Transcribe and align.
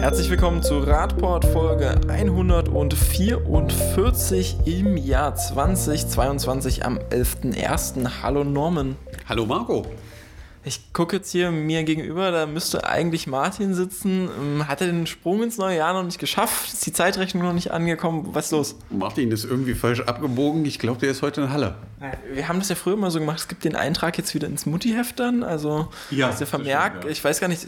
Herzlich 0.00 0.30
willkommen 0.30 0.62
zu 0.62 0.78
Radport 0.78 1.44
Folge 1.44 2.00
144 2.08 4.58
im 4.64 4.96
Jahr 4.96 5.34
2022 5.34 6.84
am 6.84 6.98
11.01. 6.98 8.22
Hallo 8.22 8.44
Norman. 8.44 8.94
Hallo 9.28 9.44
Marco. 9.44 9.84
Ich 10.64 10.92
gucke 10.92 11.16
jetzt 11.16 11.30
hier 11.30 11.50
mir 11.50 11.84
gegenüber, 11.84 12.30
da 12.30 12.46
müsste 12.46 12.86
eigentlich 12.86 13.26
Martin 13.26 13.74
sitzen. 13.74 14.28
Ähm, 14.40 14.68
hat 14.68 14.80
er 14.80 14.88
den 14.88 15.06
Sprung 15.06 15.42
ins 15.42 15.56
neue 15.56 15.76
Jahr 15.76 15.92
noch 15.92 16.04
nicht 16.04 16.18
geschafft? 16.18 16.72
Ist 16.72 16.84
die 16.84 16.92
Zeitrechnung 16.92 17.42
noch 17.42 17.52
nicht 17.52 17.70
angekommen? 17.70 18.28
Was 18.32 18.46
ist 18.46 18.52
los? 18.52 18.76
Martin 18.90 19.30
ist 19.30 19.44
irgendwie 19.44 19.74
falsch 19.74 20.00
abgebogen. 20.00 20.64
Ich 20.64 20.78
glaube, 20.78 21.00
der 21.00 21.10
ist 21.10 21.22
heute 21.22 21.42
in 21.42 21.52
Halle. 21.52 21.76
Wir 22.32 22.48
haben 22.48 22.58
das 22.58 22.68
ja 22.68 22.74
früher 22.74 22.96
mal 22.96 23.10
so 23.10 23.18
gemacht. 23.18 23.38
Es 23.38 23.48
gibt 23.48 23.64
den 23.64 23.74
Eintrag 23.74 24.18
jetzt 24.18 24.34
wieder 24.34 24.46
ins 24.46 24.66
Mutti-Heft 24.66 25.18
dann. 25.18 25.42
Also, 25.42 25.88
ja, 26.10 26.28
ist 26.28 26.38
der 26.38 26.46
Vermerk. 26.46 26.92
Stimmt, 26.92 27.04
ja. 27.04 27.10
Ich 27.10 27.24
weiß 27.24 27.40
gar 27.40 27.48
nicht, 27.48 27.66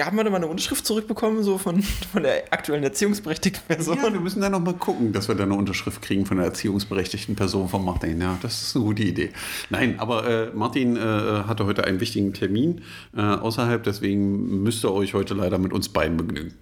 haben 0.00 0.16
wir 0.16 0.24
da 0.24 0.30
mal 0.30 0.36
eine 0.36 0.48
Unterschrift 0.48 0.86
zurückbekommen, 0.86 1.42
so 1.42 1.58
von, 1.58 1.82
von 1.82 2.22
der 2.22 2.44
aktuellen 2.52 2.82
erziehungsberechtigten 2.82 3.62
Person? 3.66 3.98
Ja, 4.02 4.12
wir 4.12 4.20
müssen 4.20 4.40
da 4.40 4.48
noch 4.48 4.60
mal 4.60 4.74
gucken, 4.74 5.12
dass 5.12 5.28
wir 5.28 5.34
da 5.34 5.44
eine 5.44 5.54
Unterschrift 5.54 6.02
kriegen 6.02 6.26
von 6.26 6.38
der 6.38 6.46
erziehungsberechtigten 6.46 7.36
Person 7.36 7.68
von 7.68 7.84
Martin. 7.84 8.20
Ja, 8.20 8.38
das 8.42 8.62
ist 8.62 8.76
eine 8.76 8.84
gute 8.84 9.02
Idee. 9.02 9.30
Nein, 9.70 9.98
aber 9.98 10.26
äh, 10.26 10.50
Martin 10.52 10.96
äh, 10.96 11.00
hatte 11.00 11.66
heute 11.66 11.84
einen 11.96 12.00
wichtigen 12.00 12.32
Termin 12.32 12.82
äh, 13.16 13.20
außerhalb, 13.20 13.82
deswegen 13.82 14.62
müsst 14.62 14.84
ihr 14.84 14.92
euch 14.92 15.14
heute 15.14 15.34
leider 15.34 15.58
mit 15.58 15.72
uns 15.72 15.88
beiden 15.88 16.16
begnügen. 16.16 16.54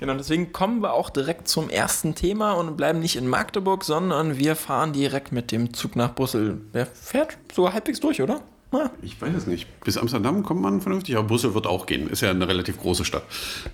Genau, 0.00 0.14
deswegen 0.14 0.52
kommen 0.52 0.82
wir 0.82 0.94
auch 0.94 1.10
direkt 1.10 1.46
zum 1.46 1.70
ersten 1.70 2.16
Thema 2.16 2.52
und 2.52 2.76
bleiben 2.76 2.98
nicht 2.98 3.14
in 3.14 3.28
Magdeburg, 3.28 3.84
sondern 3.84 4.36
wir 4.36 4.56
fahren 4.56 4.92
direkt 4.92 5.30
mit 5.30 5.52
dem 5.52 5.74
Zug 5.74 5.94
nach 5.94 6.14
Brüssel. 6.14 6.60
Der 6.74 6.86
fährt 6.86 7.38
so 7.52 7.72
halbwegs 7.72 8.00
durch, 8.00 8.20
oder? 8.20 8.40
Ja. 8.72 8.90
Ich 9.02 9.20
weiß 9.20 9.34
es 9.34 9.46
nicht. 9.46 9.68
Bis 9.84 9.96
Amsterdam 9.98 10.42
kommt 10.42 10.60
man 10.60 10.80
vernünftig, 10.80 11.16
aber 11.16 11.28
Brüssel 11.28 11.54
wird 11.54 11.66
auch 11.66 11.86
gehen. 11.86 12.08
Ist 12.08 12.22
ja 12.22 12.30
eine 12.30 12.48
relativ 12.48 12.80
große 12.80 13.04
Stadt. 13.04 13.22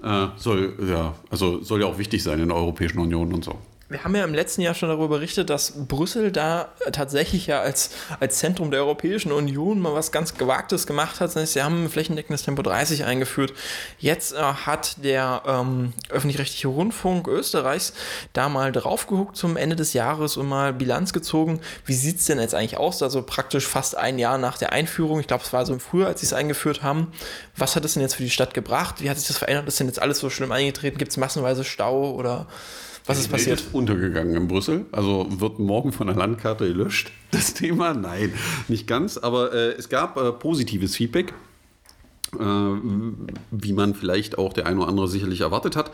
Äh, 0.02 0.26
soll, 0.36 0.74
ja, 0.86 1.14
also 1.30 1.62
soll 1.62 1.80
ja 1.80 1.86
auch 1.86 1.98
wichtig 1.98 2.22
sein 2.22 2.40
in 2.40 2.48
der 2.48 2.56
Europäischen 2.56 2.98
Union 2.98 3.32
und 3.32 3.44
so. 3.44 3.56
Wir 3.90 4.04
haben 4.04 4.14
ja 4.14 4.22
im 4.22 4.34
letzten 4.34 4.60
Jahr 4.60 4.74
schon 4.74 4.90
darüber 4.90 5.08
berichtet, 5.08 5.48
dass 5.48 5.72
Brüssel 5.88 6.30
da 6.30 6.68
tatsächlich 6.92 7.46
ja 7.46 7.60
als, 7.62 7.90
als 8.20 8.36
Zentrum 8.38 8.70
der 8.70 8.80
Europäischen 8.80 9.32
Union 9.32 9.80
mal 9.80 9.94
was 9.94 10.12
ganz 10.12 10.34
Gewagtes 10.34 10.86
gemacht 10.86 11.20
hat. 11.20 11.30
Sie 11.32 11.62
haben 11.62 11.88
flächendeckendes 11.88 12.42
Tempo 12.42 12.60
30 12.60 13.04
eingeführt. 13.04 13.54
Jetzt 13.98 14.34
äh, 14.34 14.36
hat 14.36 15.02
der 15.02 15.42
ähm, 15.46 15.94
öffentlich-rechtliche 16.10 16.68
Rundfunk 16.68 17.28
Österreichs 17.28 17.94
da 18.34 18.50
mal 18.50 18.72
drauf 18.72 19.06
geguckt 19.06 19.38
zum 19.38 19.56
Ende 19.56 19.74
des 19.74 19.94
Jahres 19.94 20.36
und 20.36 20.48
mal 20.48 20.74
Bilanz 20.74 21.14
gezogen. 21.14 21.60
Wie 21.86 21.94
sieht 21.94 22.18
es 22.18 22.26
denn 22.26 22.40
jetzt 22.40 22.54
eigentlich 22.54 22.76
aus? 22.76 23.02
Also 23.02 23.22
praktisch 23.22 23.66
fast 23.66 23.96
ein 23.96 24.18
Jahr 24.18 24.36
nach 24.36 24.58
der 24.58 24.72
Einführung. 24.72 25.18
Ich 25.18 25.28
glaube, 25.28 25.44
es 25.44 25.52
war 25.54 25.64
so 25.64 25.72
im 25.72 25.80
Frühjahr, 25.80 26.08
als 26.08 26.20
sie 26.20 26.26
es 26.26 26.34
eingeführt 26.34 26.82
haben. 26.82 27.10
Was 27.56 27.74
hat 27.74 27.86
es 27.86 27.94
denn 27.94 28.02
jetzt 28.02 28.16
für 28.16 28.22
die 28.22 28.28
Stadt 28.28 28.52
gebracht? 28.52 28.96
Wie 28.98 29.08
hat 29.08 29.16
sich 29.16 29.28
das 29.28 29.38
verändert? 29.38 29.66
Ist 29.66 29.80
denn 29.80 29.86
jetzt 29.86 30.02
alles 30.02 30.18
so 30.18 30.28
schlimm 30.28 30.52
eingetreten? 30.52 30.98
Gibt 30.98 31.10
es 31.10 31.16
massenweise 31.16 31.64
Stau 31.64 32.10
oder 32.10 32.46
was 33.08 33.18
ist 33.18 33.28
passiert? 33.28 33.60
Ist 33.60 33.74
untergegangen 33.74 34.34
in 34.36 34.48
Brüssel. 34.48 34.86
Also 34.92 35.26
wird 35.28 35.58
morgen 35.58 35.92
von 35.92 36.06
der 36.06 36.16
Landkarte 36.16 36.68
gelöscht, 36.68 37.10
das 37.30 37.54
Thema? 37.54 37.94
Nein, 37.94 38.32
nicht 38.68 38.86
ganz. 38.86 39.18
Aber 39.18 39.52
äh, 39.52 39.72
es 39.72 39.88
gab 39.88 40.16
äh, 40.16 40.32
positives 40.32 40.96
Feedback. 40.96 41.32
Äh, 42.38 42.44
wie 43.50 43.72
man 43.72 43.94
vielleicht 43.94 44.36
auch 44.36 44.52
der 44.52 44.66
eine 44.66 44.80
oder 44.80 44.88
andere 44.88 45.08
sicherlich 45.08 45.40
erwartet 45.40 45.76
hat. 45.76 45.90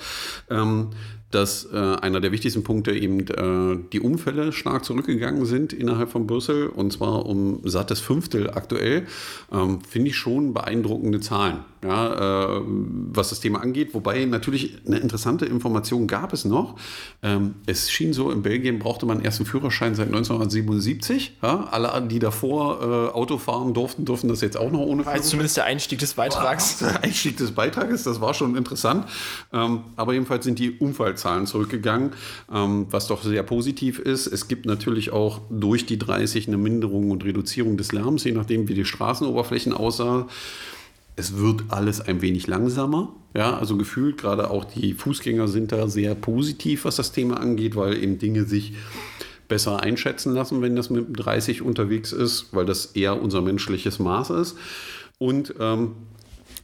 Dass 1.31 1.69
äh, 1.73 1.77
einer 1.77 2.21
der 2.21 2.31
wichtigsten 2.31 2.63
Punkte 2.63 2.93
eben 2.93 3.21
äh, 3.21 3.85
die 3.93 3.99
Unfälle 3.99 4.53
stark 4.53 4.85
zurückgegangen 4.85 5.47
sind 5.47 5.73
innerhalb 5.73 6.11
von 6.11 6.29
Brüssel 6.29 6.69
und 6.69 6.93
zwar 6.93 7.27
um 7.27 7.61
sattes 7.65 7.99
Fünftel 7.99 8.51
aktuell. 8.51 9.07
Ähm, 9.53 9.81
Finde 9.81 10.11
ich 10.11 10.17
schon 10.17 10.55
beeindruckende 10.55 11.19
Zahlen, 11.21 11.59
ja, 11.83 12.59
äh, 12.59 12.63
was 12.67 13.31
das 13.31 13.41
Thema 13.41 13.63
angeht. 13.63 13.95
Wobei 13.95 14.25
natürlich 14.27 14.77
eine 14.87 14.99
interessante 14.99 15.45
Information 15.45 16.07
gab 16.07 16.33
es 16.33 16.45
noch. 16.45 16.77
Ähm, 17.23 17.57
es 17.67 17.91
schien 17.91 18.13
so, 18.13 18.31
in 18.31 18.43
Belgien 18.43 18.79
brauchte 18.79 19.05
man 19.05 19.21
erst 19.21 19.41
einen 19.41 19.47
Führerschein 19.47 19.97
seit 19.97 20.07
1977. 20.07 21.39
Ja? 21.43 21.69
Alle, 21.71 22.07
die 22.07 22.21
davor 22.21 22.81
äh, 22.81 23.13
Auto 23.13 23.39
fahren 23.39 23.75
durften, 23.75 24.05
durften 24.05 24.29
das 24.29 24.41
jetzt 24.41 24.57
auch 24.57 24.71
noch 24.71 24.81
ohne 24.81 25.03
Führerschein. 25.03 25.25
Zumindest 25.25 25.57
der 25.57 25.65
Einstieg 25.65 25.99
des 25.99 26.15
Beitrags. 26.15 26.79
Der 26.85 27.03
Einstieg 27.03 27.37
des 27.39 27.53
Beitrages, 27.53 28.05
das 28.05 28.21
war 28.21 28.35
schon 28.35 28.57
interessant. 28.57 29.07
Ähm, 29.53 29.81
aber 29.97 30.13
jedenfalls 30.13 30.45
sind 30.45 30.59
die 30.59 30.71
Unfallzahlen 30.71 31.14
Zahlen 31.15 31.47
zurückgegangen, 31.47 32.13
ähm, 32.53 32.87
was 32.91 33.07
doch 33.07 33.23
sehr 33.23 33.43
positiv 33.43 33.99
ist. 33.99 34.27
Es 34.27 34.49
gibt 34.49 34.67
natürlich 34.67 35.13
auch 35.13 35.41
durch 35.51 35.87
die 35.87 35.99
30 35.99 36.49
eine 36.49 36.57
Minderung 36.57 37.11
und 37.11 37.25
Reduzierung 37.25 37.77
des 37.77 37.93
Lärms, 37.93 38.25
je 38.25 38.33
nachdem, 38.33 38.69
wie 38.69 38.75
die 38.75 38.85
Straßenoberflächen 38.85 39.73
aussahen. 39.73 40.27
Es 41.17 41.39
wird 41.39 41.65
alles 41.69 42.01
ein 42.01 42.23
wenig 42.23 42.47
langsamer. 42.47 43.15
Ja, 43.37 43.57
also 43.57 43.77
gefühlt, 43.77 44.19
gerade 44.19 44.51
auch 44.51 44.65
die 44.65 44.95
Fußgänger 44.95 45.49
sind 45.49 45.73
da 45.73 45.89
sehr 45.89 46.15
positiv, 46.15 46.85
was 46.85 46.97
das 46.97 47.13
Thema 47.13 47.39
angeht, 47.41 47.77
weil 47.77 48.03
eben 48.03 48.19
Dinge 48.19 48.45
sich 48.45 48.75
besser 49.49 49.81
einschätzen 49.81 50.35
lassen, 50.35 50.63
wenn 50.63 50.75
das 50.77 50.91
mit 50.91 51.07
30 51.13 51.63
unterwegs 51.63 52.13
ist, 52.13 52.49
weil 52.53 52.67
das 52.67 52.87
eher 52.87 53.21
unser 53.21 53.43
menschliches 53.43 53.99
Maß 53.99 54.31
ist. 54.31 54.57
Und 55.19 55.55
ähm, 55.61 55.93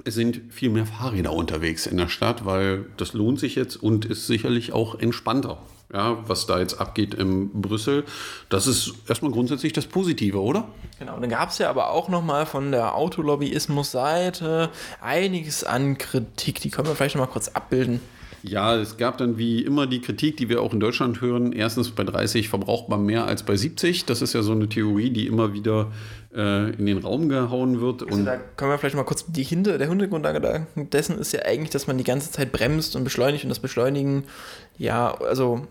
es 0.05 0.15
sind 0.15 0.41
viel 0.51 0.71
mehr 0.71 0.87
Fahrräder 0.87 1.33
unterwegs 1.33 1.87
in 1.87 1.97
der 1.97 2.09
Stadt, 2.09 2.45
weil 2.45 2.87
das 2.97 3.13
lohnt 3.13 3.41
sich 3.41 3.55
jetzt 3.55 3.77
und 3.77 4.05
ist 4.05 4.27
sicherlich 4.27 4.73
auch 4.73 4.99
entspannter. 4.99 5.59
Ja, 5.93 6.19
was 6.29 6.47
da 6.47 6.61
jetzt 6.61 6.81
abgeht 6.81 7.15
in 7.15 7.51
Brüssel, 7.63 8.05
das 8.49 8.69
ist 8.69 8.95
erstmal 9.09 9.33
grundsätzlich 9.33 9.73
das 9.73 9.87
Positive, 9.87 10.41
oder? 10.41 10.69
Genau, 11.01 11.19
dann 11.19 11.29
gab 11.29 11.51
es 11.51 11.59
ja 11.59 11.69
aber 11.69 11.91
auch 11.91 12.09
nochmal 12.09 12.47
von 12.47 12.71
der 12.71 12.95
Autolobbyismus-Seite 12.95 14.71
einiges 15.01 15.65
an 15.65 15.99
Kritik. 15.99 16.61
Die 16.61 16.71
können 16.71 16.87
wir 16.87 16.95
vielleicht 16.95 17.17
nochmal 17.17 17.33
kurz 17.33 17.49
abbilden. 17.49 18.01
Ja, 18.43 18.77
es 18.77 18.97
gab 18.97 19.19
dann 19.19 19.37
wie 19.39 19.63
immer 19.63 19.87
die 19.87 20.01
Kritik, 20.01 20.37
die 20.37 20.49
wir 20.49 20.63
auch 20.63 20.73
in 20.73 20.81
Deutschland 20.81 21.21
hören. 21.21 21.53
Erstens, 21.53 21.91
bei 21.91 22.05
30 22.05 22.49
verbraucht 22.49 22.89
man 22.89 23.05
mehr 23.05 23.27
als 23.27 23.43
bei 23.43 23.57
70. 23.57 24.07
Das 24.07 24.23
ist 24.23 24.33
ja 24.33 24.43
so 24.43 24.53
eine 24.53 24.69
Theorie, 24.69 25.11
die 25.11 25.27
immer 25.27 25.53
wieder 25.53 25.91
äh, 26.35 26.71
in 26.71 26.87
den 26.87 26.99
Raum 26.99 27.29
gehauen 27.29 27.81
wird. 27.81 28.09
Also 28.09 28.25
da 28.25 28.39
können 28.57 28.71
wir 28.71 28.79
vielleicht 28.79 28.97
mal 28.97 29.05
kurz 29.05 29.27
die 29.27 29.43
Hinter, 29.43 29.79
der 29.79 29.89
Hintergrund 29.89 30.27
dessen 30.93 31.19
ist 31.19 31.33
ja 31.33 31.43
eigentlich, 31.43 31.71
dass 31.71 31.87
man 31.87 31.99
die 31.99 32.05
ganze 32.05 32.31
Zeit 32.31 32.53
bremst 32.53 32.97
und 32.97 33.05
beschleunigt 33.05 33.45
und 33.45 33.51
das 33.51 33.59
Beschleunigen, 33.59 34.25
ja, 34.79 35.15
also 35.21 35.67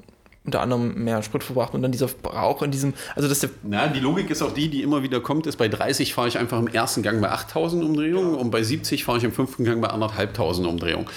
unter 0.46 0.62
anderem 0.62 1.04
mehr 1.04 1.22
Sprit 1.22 1.44
verbraucht 1.44 1.74
und 1.74 1.82
dann 1.82 1.92
dieser 1.92 2.08
Verbrauch 2.08 2.64
in 2.64 2.72
diesem, 2.72 2.94
also 3.16 3.28
dass 3.28 3.40
der 3.40 3.50
Na, 3.64 3.88
die 3.88 4.00
Logik 4.00 4.30
ist 4.30 4.42
auch 4.42 4.54
die, 4.54 4.70
die 4.70 4.82
immer 4.82 5.04
wieder 5.04 5.20
kommt, 5.20 5.46
ist 5.48 5.58
bei 5.58 5.68
30 5.68 6.14
fahre 6.14 6.28
ich 6.28 6.40
einfach 6.40 6.58
im 6.60 6.68
ersten 6.68 7.04
Gang 7.04 7.22
bei 7.22 7.30
8000 7.30 7.84
Umdrehungen 7.84 8.34
ja. 8.34 8.40
und 8.40 8.50
bei 8.50 8.64
70 8.64 9.04
fahre 9.04 9.18
ich 9.20 9.24
im 9.24 9.32
fünften 9.32 9.64
Gang 9.64 9.82
bei 9.82 9.90
1500 9.90 10.72
Umdrehungen 10.72 11.08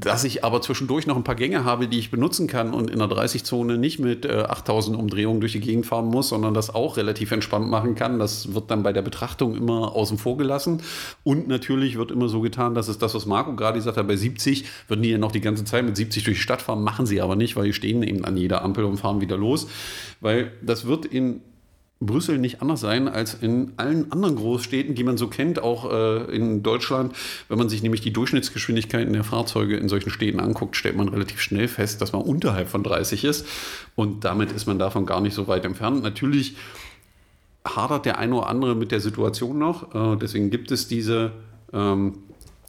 dass 0.00 0.24
ich 0.24 0.44
aber 0.44 0.60
zwischendurch 0.60 1.06
noch 1.06 1.16
ein 1.16 1.24
paar 1.24 1.34
Gänge 1.34 1.64
habe, 1.64 1.88
die 1.88 1.98
ich 1.98 2.10
benutzen 2.10 2.46
kann 2.46 2.72
und 2.72 2.90
in 2.90 2.98
der 2.98 3.08
30-Zone 3.08 3.78
nicht 3.78 3.98
mit 3.98 4.24
äh, 4.24 4.44
8000 4.48 4.96
Umdrehungen 4.96 5.40
durch 5.40 5.52
die 5.52 5.60
Gegend 5.60 5.86
fahren 5.86 6.06
muss, 6.06 6.28
sondern 6.28 6.54
das 6.54 6.74
auch 6.74 6.96
relativ 6.96 7.32
entspannt 7.32 7.68
machen 7.68 7.94
kann. 7.94 8.18
Das 8.18 8.54
wird 8.54 8.70
dann 8.70 8.82
bei 8.82 8.92
der 8.92 9.02
Betrachtung 9.02 9.54
immer 9.54 9.94
außen 9.94 10.18
vor 10.18 10.36
gelassen. 10.36 10.82
Und 11.24 11.48
natürlich 11.48 11.96
wird 11.96 12.10
immer 12.10 12.28
so 12.28 12.40
getan, 12.40 12.74
dass 12.74 12.88
es 12.88 12.98
das, 12.98 13.14
was 13.14 13.26
Marco 13.26 13.54
gerade 13.54 13.78
gesagt 13.78 13.96
hat, 13.96 14.06
bei 14.06 14.16
70 14.16 14.64
würden 14.88 15.02
die 15.02 15.10
ja 15.10 15.18
noch 15.18 15.32
die 15.32 15.40
ganze 15.40 15.64
Zeit 15.64 15.84
mit 15.84 15.96
70 15.96 16.24
durch 16.24 16.36
die 16.38 16.42
Stadt 16.42 16.62
fahren, 16.62 16.82
machen 16.82 17.06
sie 17.06 17.20
aber 17.20 17.36
nicht, 17.36 17.56
weil 17.56 17.64
die 17.64 17.72
stehen 17.72 18.02
eben 18.02 18.24
an 18.24 18.36
jeder 18.36 18.62
Ampel 18.62 18.84
und 18.84 18.98
fahren 18.98 19.20
wieder 19.20 19.36
los. 19.36 19.68
Weil 20.20 20.52
das 20.62 20.86
wird 20.86 21.04
in 21.04 21.40
Brüssel 22.06 22.38
nicht 22.38 22.62
anders 22.62 22.80
sein 22.80 23.08
als 23.08 23.34
in 23.34 23.72
allen 23.76 24.10
anderen 24.12 24.36
Großstädten, 24.36 24.94
die 24.94 25.04
man 25.04 25.16
so 25.16 25.28
kennt, 25.28 25.62
auch 25.62 25.90
äh, 25.90 26.34
in 26.34 26.62
Deutschland. 26.62 27.14
Wenn 27.48 27.58
man 27.58 27.68
sich 27.68 27.82
nämlich 27.82 28.00
die 28.00 28.12
Durchschnittsgeschwindigkeiten 28.12 29.12
der 29.12 29.24
Fahrzeuge 29.24 29.76
in 29.76 29.88
solchen 29.88 30.10
Städten 30.10 30.40
anguckt, 30.40 30.76
stellt 30.76 30.96
man 30.96 31.08
relativ 31.08 31.40
schnell 31.40 31.68
fest, 31.68 32.00
dass 32.00 32.12
man 32.12 32.22
unterhalb 32.22 32.68
von 32.68 32.82
30 32.82 33.24
ist. 33.24 33.46
Und 33.94 34.24
damit 34.24 34.52
ist 34.52 34.66
man 34.66 34.78
davon 34.78 35.06
gar 35.06 35.20
nicht 35.20 35.34
so 35.34 35.48
weit 35.48 35.64
entfernt. 35.64 36.02
Natürlich 36.02 36.56
hadert 37.64 38.06
der 38.06 38.18
eine 38.18 38.34
oder 38.34 38.48
andere 38.48 38.74
mit 38.74 38.92
der 38.92 39.00
Situation 39.00 39.58
noch. 39.58 39.94
Äh, 39.94 40.16
deswegen 40.16 40.50
gibt 40.50 40.70
es 40.70 40.88
diese 40.88 41.32
ähm, 41.72 42.14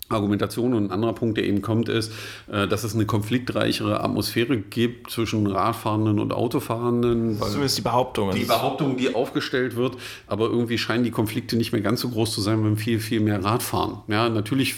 Argumentation 0.09 0.73
und 0.73 0.85
ein 0.85 0.91
anderer 0.91 1.13
Punkt, 1.13 1.37
der 1.37 1.45
eben 1.45 1.61
kommt, 1.61 1.89
ist, 1.89 2.11
äh, 2.51 2.67
dass 2.67 2.83
es 2.83 2.93
eine 2.93 3.05
konfliktreichere 3.05 4.03
Atmosphäre 4.03 4.57
gibt 4.57 5.11
zwischen 5.11 5.47
Radfahrenden 5.47 6.19
und 6.19 6.33
Autofahrenden. 6.33 7.37
So 7.37 7.61
ist 7.61 7.77
die 7.77 7.81
Behauptung. 7.81 8.31
Die 8.31 8.45
Behauptung, 8.45 8.97
die 8.97 9.15
aufgestellt 9.15 9.75
wird, 9.75 9.97
aber 10.27 10.45
irgendwie 10.45 10.77
scheinen 10.77 11.03
die 11.03 11.11
Konflikte 11.11 11.55
nicht 11.55 11.71
mehr 11.71 11.81
ganz 11.81 12.01
so 12.01 12.09
groß 12.09 12.33
zu 12.33 12.41
sein, 12.41 12.63
wenn 12.63 12.77
viel, 12.77 12.99
viel 12.99 13.21
mehr 13.21 13.43
Radfahren. 13.43 13.99
Ja, 14.07 14.29
natürlich 14.29 14.75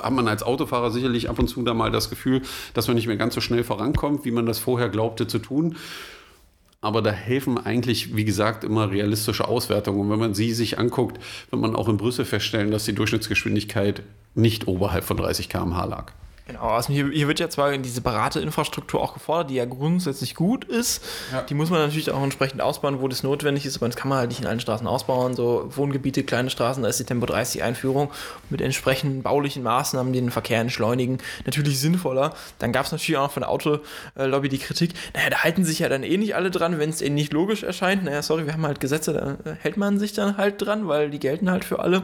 hat 0.00 0.12
man 0.12 0.28
als 0.28 0.42
Autofahrer 0.42 0.90
sicherlich 0.90 1.28
ab 1.28 1.38
und 1.38 1.48
zu 1.48 1.62
da 1.62 1.74
mal 1.74 1.90
das 1.90 2.08
Gefühl, 2.08 2.42
dass 2.74 2.86
man 2.86 2.96
nicht 2.96 3.06
mehr 3.06 3.16
ganz 3.16 3.34
so 3.34 3.40
schnell 3.40 3.64
vorankommt, 3.64 4.24
wie 4.24 4.30
man 4.30 4.46
das 4.46 4.58
vorher 4.58 4.88
glaubte 4.88 5.26
zu 5.26 5.38
tun. 5.38 5.76
Aber 6.80 7.00
da 7.00 7.10
helfen 7.10 7.58
eigentlich, 7.58 8.16
wie 8.16 8.24
gesagt, 8.24 8.64
immer 8.64 8.90
realistische 8.90 9.46
Auswertungen. 9.46 10.00
Und 10.00 10.10
wenn 10.10 10.18
man 10.18 10.34
sie 10.34 10.52
sich 10.52 10.78
anguckt, 10.78 11.20
wird 11.50 11.62
man 11.62 11.76
auch 11.76 11.88
in 11.88 11.96
Brüssel 11.96 12.24
feststellen, 12.24 12.72
dass 12.72 12.84
die 12.84 12.92
Durchschnittsgeschwindigkeit 12.92 14.02
nicht 14.34 14.68
oberhalb 14.68 15.04
von 15.04 15.16
30 15.16 15.48
km/h 15.48 15.84
lag. 15.84 16.12
Genau, 16.44 16.70
also 16.70 16.92
hier, 16.92 17.08
hier, 17.08 17.28
wird 17.28 17.38
ja 17.38 17.48
zwar 17.48 17.76
diese 17.78 17.94
separate 17.94 18.40
Infrastruktur 18.40 19.00
auch 19.00 19.14
gefordert, 19.14 19.50
die 19.50 19.54
ja 19.54 19.64
grundsätzlich 19.64 20.34
gut 20.34 20.64
ist. 20.64 21.04
Ja. 21.30 21.42
Die 21.42 21.54
muss 21.54 21.70
man 21.70 21.78
natürlich 21.78 22.10
auch 22.10 22.22
entsprechend 22.22 22.60
ausbauen, 22.60 23.00
wo 23.00 23.06
das 23.06 23.22
notwendig 23.22 23.64
ist, 23.64 23.76
aber 23.76 23.86
das 23.86 23.94
kann 23.94 24.08
man 24.08 24.18
halt 24.18 24.30
nicht 24.30 24.40
in 24.40 24.46
allen 24.46 24.58
Straßen 24.58 24.86
ausbauen. 24.88 25.36
So 25.36 25.70
Wohngebiete, 25.76 26.24
kleine 26.24 26.50
Straßen, 26.50 26.82
da 26.82 26.88
ist 26.88 26.98
die 26.98 27.04
Tempo 27.04 27.26
30 27.26 27.62
Einführung 27.62 28.10
mit 28.50 28.60
entsprechenden 28.60 29.22
baulichen 29.22 29.62
Maßnahmen, 29.62 30.12
die 30.12 30.20
den 30.20 30.32
Verkehr 30.32 30.60
entschleunigen, 30.60 31.18
natürlich 31.46 31.78
sinnvoller. 31.78 32.34
Dann 32.58 32.72
gab 32.72 32.86
es 32.86 32.92
natürlich 32.92 33.18
auch 33.18 33.30
von 33.30 33.42
der 33.42 33.50
Autolobby 33.50 34.48
die 34.48 34.58
Kritik, 34.58 34.94
naja, 35.14 35.30
da 35.30 35.44
halten 35.44 35.64
sich 35.64 35.78
ja 35.78 35.88
dann 35.88 36.02
eh 36.02 36.16
nicht 36.16 36.34
alle 36.34 36.50
dran, 36.50 36.80
wenn 36.80 36.90
es 36.90 37.00
ihnen 37.02 37.14
nicht 37.14 37.32
logisch 37.32 37.62
erscheint. 37.62 38.02
Naja, 38.02 38.20
sorry, 38.20 38.46
wir 38.46 38.52
haben 38.52 38.66
halt 38.66 38.80
Gesetze, 38.80 39.12
da 39.12 39.54
hält 39.60 39.76
man 39.76 40.00
sich 40.00 40.12
dann 40.12 40.36
halt 40.36 40.60
dran, 40.60 40.88
weil 40.88 41.10
die 41.10 41.20
gelten 41.20 41.48
halt 41.52 41.64
für 41.64 41.78
alle. 41.78 42.02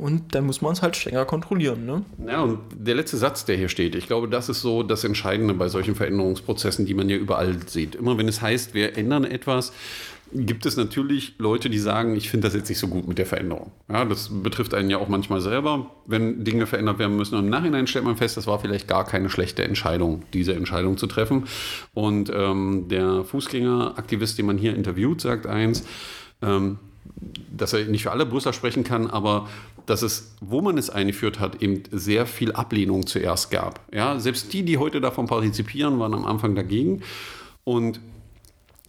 Und 0.00 0.34
dann 0.34 0.46
muss 0.46 0.62
man 0.62 0.72
es 0.72 0.80
halt 0.80 0.96
strenger 0.96 1.26
kontrollieren. 1.26 1.84
Ne? 1.84 2.02
Ja, 2.26 2.40
und 2.40 2.60
der 2.72 2.94
letzte 2.94 3.18
Satz, 3.18 3.44
der 3.44 3.58
hier 3.58 3.68
steht, 3.68 3.94
ich 3.94 4.06
glaube, 4.06 4.28
das 4.28 4.48
ist 4.48 4.62
so 4.62 4.82
das 4.82 5.04
Entscheidende 5.04 5.52
bei 5.52 5.68
solchen 5.68 5.94
Veränderungsprozessen, 5.94 6.86
die 6.86 6.94
man 6.94 7.10
ja 7.10 7.16
überall 7.16 7.56
sieht. 7.66 7.96
Immer 7.96 8.16
wenn 8.16 8.26
es 8.26 8.40
heißt, 8.40 8.72
wir 8.72 8.96
ändern 8.96 9.24
etwas, 9.24 9.74
gibt 10.32 10.64
es 10.64 10.78
natürlich 10.78 11.34
Leute, 11.36 11.68
die 11.68 11.78
sagen, 11.78 12.16
ich 12.16 12.30
finde 12.30 12.46
das 12.46 12.54
jetzt 12.54 12.70
nicht 12.70 12.78
so 12.78 12.88
gut 12.88 13.06
mit 13.08 13.18
der 13.18 13.26
Veränderung. 13.26 13.72
Ja, 13.90 14.06
das 14.06 14.30
betrifft 14.42 14.72
einen 14.72 14.88
ja 14.88 14.96
auch 14.96 15.08
manchmal 15.08 15.42
selber, 15.42 15.90
wenn 16.06 16.44
Dinge 16.44 16.66
verändert 16.66 16.98
werden 16.98 17.18
müssen. 17.18 17.34
Und 17.34 17.44
im 17.44 17.50
Nachhinein 17.50 17.86
stellt 17.86 18.06
man 18.06 18.16
fest, 18.16 18.38
das 18.38 18.46
war 18.46 18.58
vielleicht 18.58 18.88
gar 18.88 19.04
keine 19.04 19.28
schlechte 19.28 19.64
Entscheidung, 19.64 20.22
diese 20.32 20.54
Entscheidung 20.54 20.96
zu 20.96 21.08
treffen. 21.08 21.44
Und 21.92 22.32
ähm, 22.34 22.86
der 22.88 23.24
Fußgängeraktivist, 23.24 24.38
den 24.38 24.46
man 24.46 24.56
hier 24.56 24.74
interviewt, 24.74 25.20
sagt 25.20 25.46
eins, 25.46 25.84
ähm, 26.40 26.78
dass 27.54 27.74
er 27.74 27.84
nicht 27.84 28.04
für 28.04 28.12
alle 28.12 28.24
Brüsseler 28.24 28.54
sprechen 28.54 28.84
kann, 28.84 29.08
aber 29.08 29.48
dass 29.90 30.02
es, 30.02 30.36
wo 30.40 30.60
man 30.60 30.78
es 30.78 30.88
eingeführt 30.88 31.40
hat, 31.40 31.62
eben 31.62 31.82
sehr 31.90 32.26
viel 32.26 32.52
Ablehnung 32.52 33.06
zuerst 33.06 33.50
gab. 33.50 33.80
Ja, 33.92 34.18
selbst 34.18 34.52
die, 34.52 34.62
die 34.62 34.78
heute 34.78 35.00
davon 35.00 35.26
partizipieren, 35.26 35.98
waren 35.98 36.14
am 36.14 36.24
Anfang 36.24 36.54
dagegen. 36.54 37.02
Und 37.64 38.00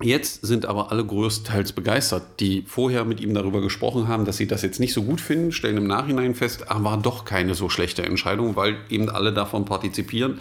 Jetzt 0.03 0.45
sind 0.45 0.65
aber 0.65 0.92
alle 0.92 1.06
größtenteils 1.06 1.74
begeistert, 1.74 2.39
die 2.39 2.63
vorher 2.65 3.06
mit 3.06 3.19
ihm 3.19 3.36
darüber 3.36 3.62
gesprochen 3.62 4.07
haben, 4.07 4.25
dass 4.25 4.38
sie 4.38 4.48
das 4.48 4.63
jetzt 4.63 4.80
nicht 4.80 4.94
so 4.94 5.03
gut 5.03 5.21
finden, 5.21 5.51
stellen 5.51 5.77
im 5.77 5.86
Nachhinein 5.86 6.33
fest, 6.33 6.71
ah, 6.71 6.83
war 6.83 6.98
doch 6.98 7.24
keine 7.24 7.54
so 7.54 7.69
schlechte 7.69 8.04
Entscheidung, 8.04 8.56
weil 8.56 8.77
eben 8.89 9.09
alle 9.09 9.31
davon 9.31 9.65
partizipieren. 9.65 10.39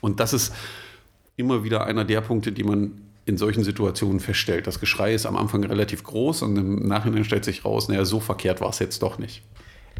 Und 0.00 0.18
das 0.18 0.32
ist 0.32 0.54
immer 1.36 1.62
wieder 1.62 1.84
einer 1.84 2.06
der 2.06 2.22
Punkte, 2.22 2.52
die 2.52 2.64
man 2.64 3.02
in 3.24 3.36
solchen 3.36 3.64
Situationen 3.64 4.20
feststellt. 4.20 4.66
Das 4.66 4.80
Geschrei 4.80 5.14
ist 5.14 5.26
am 5.26 5.36
Anfang 5.36 5.62
relativ 5.64 6.02
groß 6.02 6.42
und 6.42 6.56
im 6.56 6.88
Nachhinein 6.88 7.24
stellt 7.24 7.44
sich 7.44 7.64
raus, 7.64 7.88
naja, 7.88 8.04
so 8.04 8.18
verkehrt 8.18 8.60
war 8.60 8.70
es 8.70 8.78
jetzt 8.78 9.02
doch 9.02 9.18
nicht. 9.18 9.42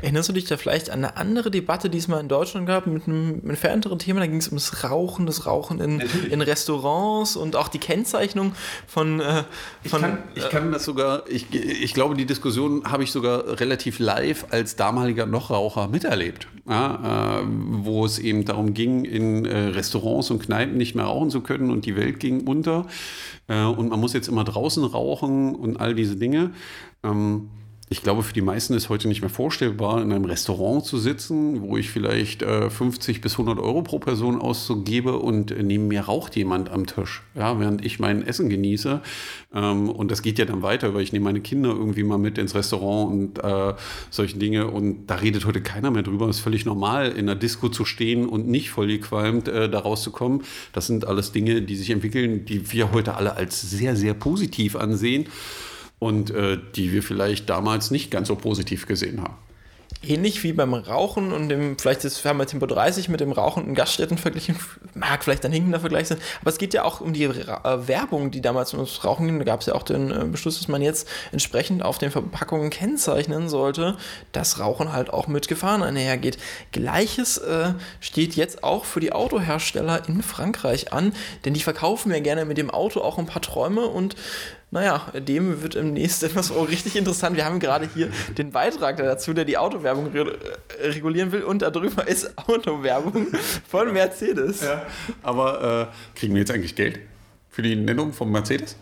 Erinnerst 0.01 0.29
du 0.29 0.33
dich 0.33 0.47
da 0.47 0.57
vielleicht 0.57 0.91
an 0.91 1.05
eine 1.05 1.17
andere 1.17 1.51
Debatte, 1.51 1.91
die 1.91 1.99
es 1.99 2.09
mal 2.09 2.21
in 2.21 2.29
Deutschland 2.29 2.67
gab, 2.67 2.87
mit 2.87 3.07
einem 3.07 3.49
entfernteren 3.49 3.99
Thema? 3.99 4.21
Da 4.21 4.27
ging 4.27 4.39
es 4.39 4.49
ums 4.49 4.83
Rauchen, 4.85 5.27
das 5.27 5.47
Rauchen 5.47 5.81
in, 5.81 6.01
in, 6.31 6.41
Restaurants 6.41 7.37
und 7.37 7.55
auch 7.55 7.69
die 7.69 7.79
Kennzeichnung 7.79 8.53
von. 8.87 9.21
Äh, 9.21 9.45
von 9.85 9.85
ich, 9.85 9.93
kann, 9.93 10.19
ich 10.35 10.49
kann 10.49 10.73
das 10.73 10.85
sogar, 10.85 11.25
ich, 11.29 11.53
ich 11.55 11.95
glaube, 11.95 12.17
die 12.17 12.27
Diskussion 12.27 12.85
habe 12.91 13.05
ich 13.05 13.13
sogar 13.13 13.61
relativ 13.61 13.99
live 13.99 14.47
als 14.51 14.77
damaliger 14.77 15.27
Nochraucher 15.27 15.89
miterlebt. 15.89 16.49
Ja, 16.69 17.41
äh, 17.41 17.45
wo 17.45 18.05
es 18.05 18.21
eben 18.21 18.45
darum 18.45 18.73
ging, 18.73 19.05
in 19.05 19.45
äh, 19.45 19.57
Restaurants 19.69 20.31
und 20.31 20.41
Kneipen 20.41 20.77
nicht 20.77 20.95
mehr 20.95 21.07
rauchen 21.07 21.31
zu 21.31 21.41
können 21.41 21.71
und 21.71 21.87
die 21.87 21.97
Welt 21.97 22.21
ging 22.21 22.47
unter. 22.47 22.87
Äh, 23.49 23.65
und 23.65 23.89
man 23.89 23.99
muss 24.01 24.13
jetzt 24.13 24.29
immer 24.29 24.45
draußen 24.45 24.85
rauchen 24.85 25.55
und 25.55 25.81
all 25.81 25.95
diese 25.95 26.17
Dinge. 26.17 26.53
Ähm, 27.03 27.51
ich 27.89 28.03
glaube, 28.03 28.23
für 28.23 28.33
die 28.33 28.41
meisten 28.41 28.73
ist 28.73 28.89
heute 28.89 29.07
nicht 29.07 29.21
mehr 29.21 29.29
vorstellbar, 29.29 30.01
in 30.01 30.13
einem 30.13 30.25
Restaurant 30.25 30.85
zu 30.85 30.97
sitzen, 30.97 31.61
wo 31.61 31.77
ich 31.77 31.91
vielleicht 31.91 32.43
äh, 32.43 32.71
50 32.71 33.21
bis 33.21 33.33
100 33.33 33.59
Euro 33.59 33.83
pro 33.83 33.99
Person 33.99 34.41
auszugebe 34.41 35.19
und 35.19 35.51
äh, 35.51 35.63
neben 35.63 35.89
mir 35.89 36.03
raucht 36.03 36.35
jemand 36.35 36.71
am 36.71 36.87
Tisch, 36.87 37.23
ja, 37.35 37.61
während 37.61 37.85
ich 37.85 37.99
mein 37.99 38.27
Essen 38.27 38.49
genieße. 38.49 39.03
Ähm, 39.55 39.91
und 39.91 40.11
das 40.11 40.23
geht 40.23 40.39
ja 40.39 40.47
dann 40.47 40.63
weiter, 40.63 40.95
weil 40.95 41.03
ich 41.03 41.13
nehme 41.13 41.25
meine 41.25 41.41
Kinder 41.41 41.69
irgendwie 41.71 42.03
mal 42.03 42.19
mit 42.19 42.39
ins 42.39 42.55
Restaurant 42.55 43.13
und 43.13 43.45
äh, 43.45 43.75
solche 44.11 44.39
Dinge. 44.39 44.69
Und 44.69 45.09
da 45.09 45.17
redet 45.17 45.45
heute 45.45 45.61
keiner 45.61 45.91
mehr 45.91 46.03
drüber. 46.03 46.29
Es 46.29 46.37
ist 46.37 46.43
völlig 46.43 46.65
normal, 46.65 47.11
in 47.11 47.29
einer 47.29 47.37
Disco 47.37 47.69
zu 47.69 47.85
stehen 47.85 48.27
und 48.27 48.49
nicht 48.49 48.71
voll 48.71 48.87
gequalmt 48.87 49.49
äh, 49.49 49.69
da 49.69 49.81
rauszukommen. 49.81 50.45
Das 50.73 50.87
sind 50.87 51.07
alles 51.07 51.33
Dinge, 51.33 51.61
die 51.61 51.77
sich 51.77 51.91
entwickeln, 51.91 52.47
die 52.47 52.73
wir 52.73 52.93
heute 52.93 53.17
alle 53.17 53.37
als 53.37 53.61
sehr, 53.61 53.97
sehr 53.97 54.15
positiv 54.15 54.77
ansehen 54.77 55.27
und 56.03 56.33
äh, 56.33 56.59
die 56.75 56.91
wir 56.91 57.01
vielleicht 57.01 57.49
damals 57.49 57.93
nicht 57.93 58.11
ganz 58.11 58.27
so 58.27 58.35
positiv 58.35 58.87
gesehen 58.89 59.23
haben 59.23 59.37
ähnlich 60.05 60.43
wie 60.43 60.53
beim 60.53 60.75
Rauchen 60.75 61.33
und 61.33 61.49
dem, 61.49 61.79
vielleicht 61.79 62.05
ist, 62.05 62.25
haben 62.25 62.39
wir 62.39 62.47
Tempo 62.47 62.67
30 62.67 63.09
mit 63.09 63.21
dem 63.21 63.33
Rauchen 63.33 63.67
in 63.67 63.75
Gaststätten 63.75 64.19
verglichen, 64.19 64.57
mag 64.95 65.23
vielleicht 65.23 65.45
ein 65.45 65.53
hinkender 65.53 65.81
Vergleich 65.81 66.09
sein, 66.09 66.19
aber 66.41 66.51
es 66.51 66.59
geht 66.59 66.75
ja 66.75 66.85
auch 66.85 67.01
um 67.01 67.13
die 67.13 67.25
äh, 67.25 67.89
Werbung, 67.89 68.31
die 68.31 68.41
damals 68.41 68.75
ums 68.75 69.05
Rauchen 69.05 69.27
ging. 69.27 69.39
Da 69.39 69.45
gab 69.45 69.61
es 69.61 69.67
ja 69.67 69.75
auch 69.75 69.83
den 69.83 70.11
äh, 70.11 70.25
Beschluss, 70.25 70.59
dass 70.59 70.69
man 70.69 70.83
jetzt 70.83 71.09
entsprechend 71.31 71.83
auf 71.83 71.99
den 71.99 72.11
Verpackungen 72.11 72.71
kennzeichnen 72.71 73.49
sollte, 73.49 73.97
dass 74.33 74.59
Rauchen 74.59 74.93
halt 74.93 75.11
auch 75.11 75.29
mit 75.29 75.49
Gefahren 75.49 75.83
einhergeht. 75.83 76.39
Gleiches 76.73 77.39
äh, 77.39 77.75
steht 78.01 78.35
jetzt 78.35 78.65
auch 78.65 78.85
für 78.85 79.01
die 79.01 79.13
Autohersteller 79.13 80.09
in 80.09 80.23
Frankreich 80.23 80.93
an, 80.93 81.13
denn 81.45 81.55
die 81.55 81.61
verkaufen 81.61 82.11
ja 82.13 82.21
gerne 82.21 82.45
mit 82.45 82.59
dem 82.59 82.71
Auto 82.71 83.01
auch 83.01 83.19
ein 83.19 83.27
paar 83.27 83.43
Träume 83.43 83.87
und 83.87 84.17
naja, 84.73 85.07
dem 85.15 85.63
wird 85.63 85.75
im 85.75 85.93
nächsten 85.93 86.25
etwas 86.27 86.51
oh, 86.51 86.63
richtig 86.63 86.97
interessant. 86.97 87.37
Wir 87.37 87.45
haben 87.45 87.61
gerade 87.61 87.87
hier 87.95 88.09
den 88.37 88.51
Beitrag 88.51 88.97
dazu, 88.97 89.35
der 89.35 89.45
die 89.45 89.59
Autowerbung 89.59 90.09
re 90.09 90.39
äh, 90.81 90.89
regulieren 90.89 91.31
will 91.31 91.43
und 91.43 91.63
darüber 91.63 92.09
ist 92.09 92.37
Autowerbung 92.49 93.29
von 93.69 93.93
Mercedes. 93.93 94.63
Ja, 94.63 94.87
aber 95.23 95.91
äh, 95.93 96.19
kriegen 96.19 96.35
wir 96.35 96.41
jetzt 96.41 96.51
eigentlich 96.51 96.75
Geld 96.75 97.01
für 97.51 97.61
die 97.61 97.77
Nennung 97.77 98.15
von 98.15 98.33
Mercedes? 98.33 98.77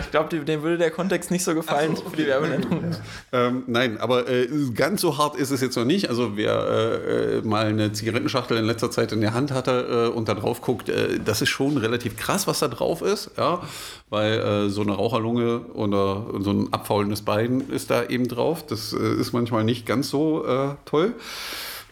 Ich 0.00 0.10
glaube, 0.10 0.28
dem 0.38 0.62
würde 0.62 0.78
der 0.78 0.90
Kontext 0.90 1.30
nicht 1.30 1.44
so 1.44 1.54
gefallen 1.54 1.96
so, 1.96 2.02
okay. 2.02 2.10
für 2.10 2.16
die 2.16 2.26
Werbenennung. 2.26 2.96
ähm, 3.32 3.62
nein, 3.66 3.98
aber 3.98 4.28
äh, 4.28 4.48
ganz 4.74 5.00
so 5.00 5.18
hart 5.18 5.36
ist 5.36 5.50
es 5.50 5.60
jetzt 5.60 5.76
noch 5.76 5.84
nicht. 5.84 6.08
Also 6.08 6.36
wer 6.36 6.54
äh, 6.54 7.38
äh, 7.38 7.42
mal 7.42 7.66
eine 7.66 7.92
Zigarettenschachtel 7.92 8.56
in 8.56 8.64
letzter 8.64 8.90
Zeit 8.90 9.12
in 9.12 9.20
der 9.20 9.34
Hand 9.34 9.52
hatte 9.52 10.10
äh, 10.12 10.16
und 10.16 10.28
da 10.28 10.34
drauf 10.34 10.60
guckt, 10.60 10.88
äh, 10.88 11.18
das 11.24 11.42
ist 11.42 11.50
schon 11.50 11.76
relativ 11.76 12.16
krass, 12.16 12.46
was 12.46 12.58
da 12.58 12.68
drauf 12.68 13.02
ist. 13.02 13.30
Ja? 13.36 13.62
Weil 14.08 14.38
äh, 14.38 14.70
so 14.70 14.82
eine 14.82 14.92
Raucherlunge 14.92 15.60
oder 15.74 16.26
so 16.40 16.50
ein 16.50 16.72
abfaulendes 16.72 17.22
Bein 17.22 17.62
ist 17.70 17.90
da 17.90 18.04
eben 18.04 18.28
drauf. 18.28 18.66
Das 18.66 18.92
ist 18.92 19.32
manchmal 19.32 19.64
nicht 19.64 19.86
ganz 19.86 20.08
so 20.10 20.44
toll. 20.84 21.14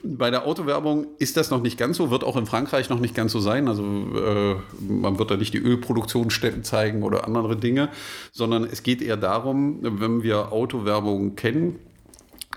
Bei 0.02 0.31
der 0.31 0.46
Autowerbung 0.46 1.06
ist 1.19 1.37
das 1.37 1.50
noch 1.50 1.62
nicht 1.62 1.78
ganz 1.78 1.96
so, 1.96 2.10
wird 2.10 2.22
auch 2.22 2.37
in 2.37 2.46
Frankreich 2.46 2.90
noch 2.90 3.00
nicht 3.00 3.14
ganz 3.14 3.32
so 3.32 3.40
sein. 3.40 3.66
Also 3.69 3.82
äh, 3.82 4.56
man 4.81 5.19
wird 5.19 5.31
da 5.31 5.37
nicht 5.37 5.54
die 5.54 5.58
Ölproduktionsstätten 5.58 6.64
zeigen 6.64 7.02
oder 7.02 7.26
andere 7.26 7.56
Dinge, 7.56 7.88
sondern 8.32 8.64
es 8.64 8.82
geht 8.82 9.02
eher 9.02 9.16
darum, 9.16 9.78
wenn 9.82 10.22
wir 10.22 10.52
Autowerbung 10.52 11.34
kennen, 11.34 11.78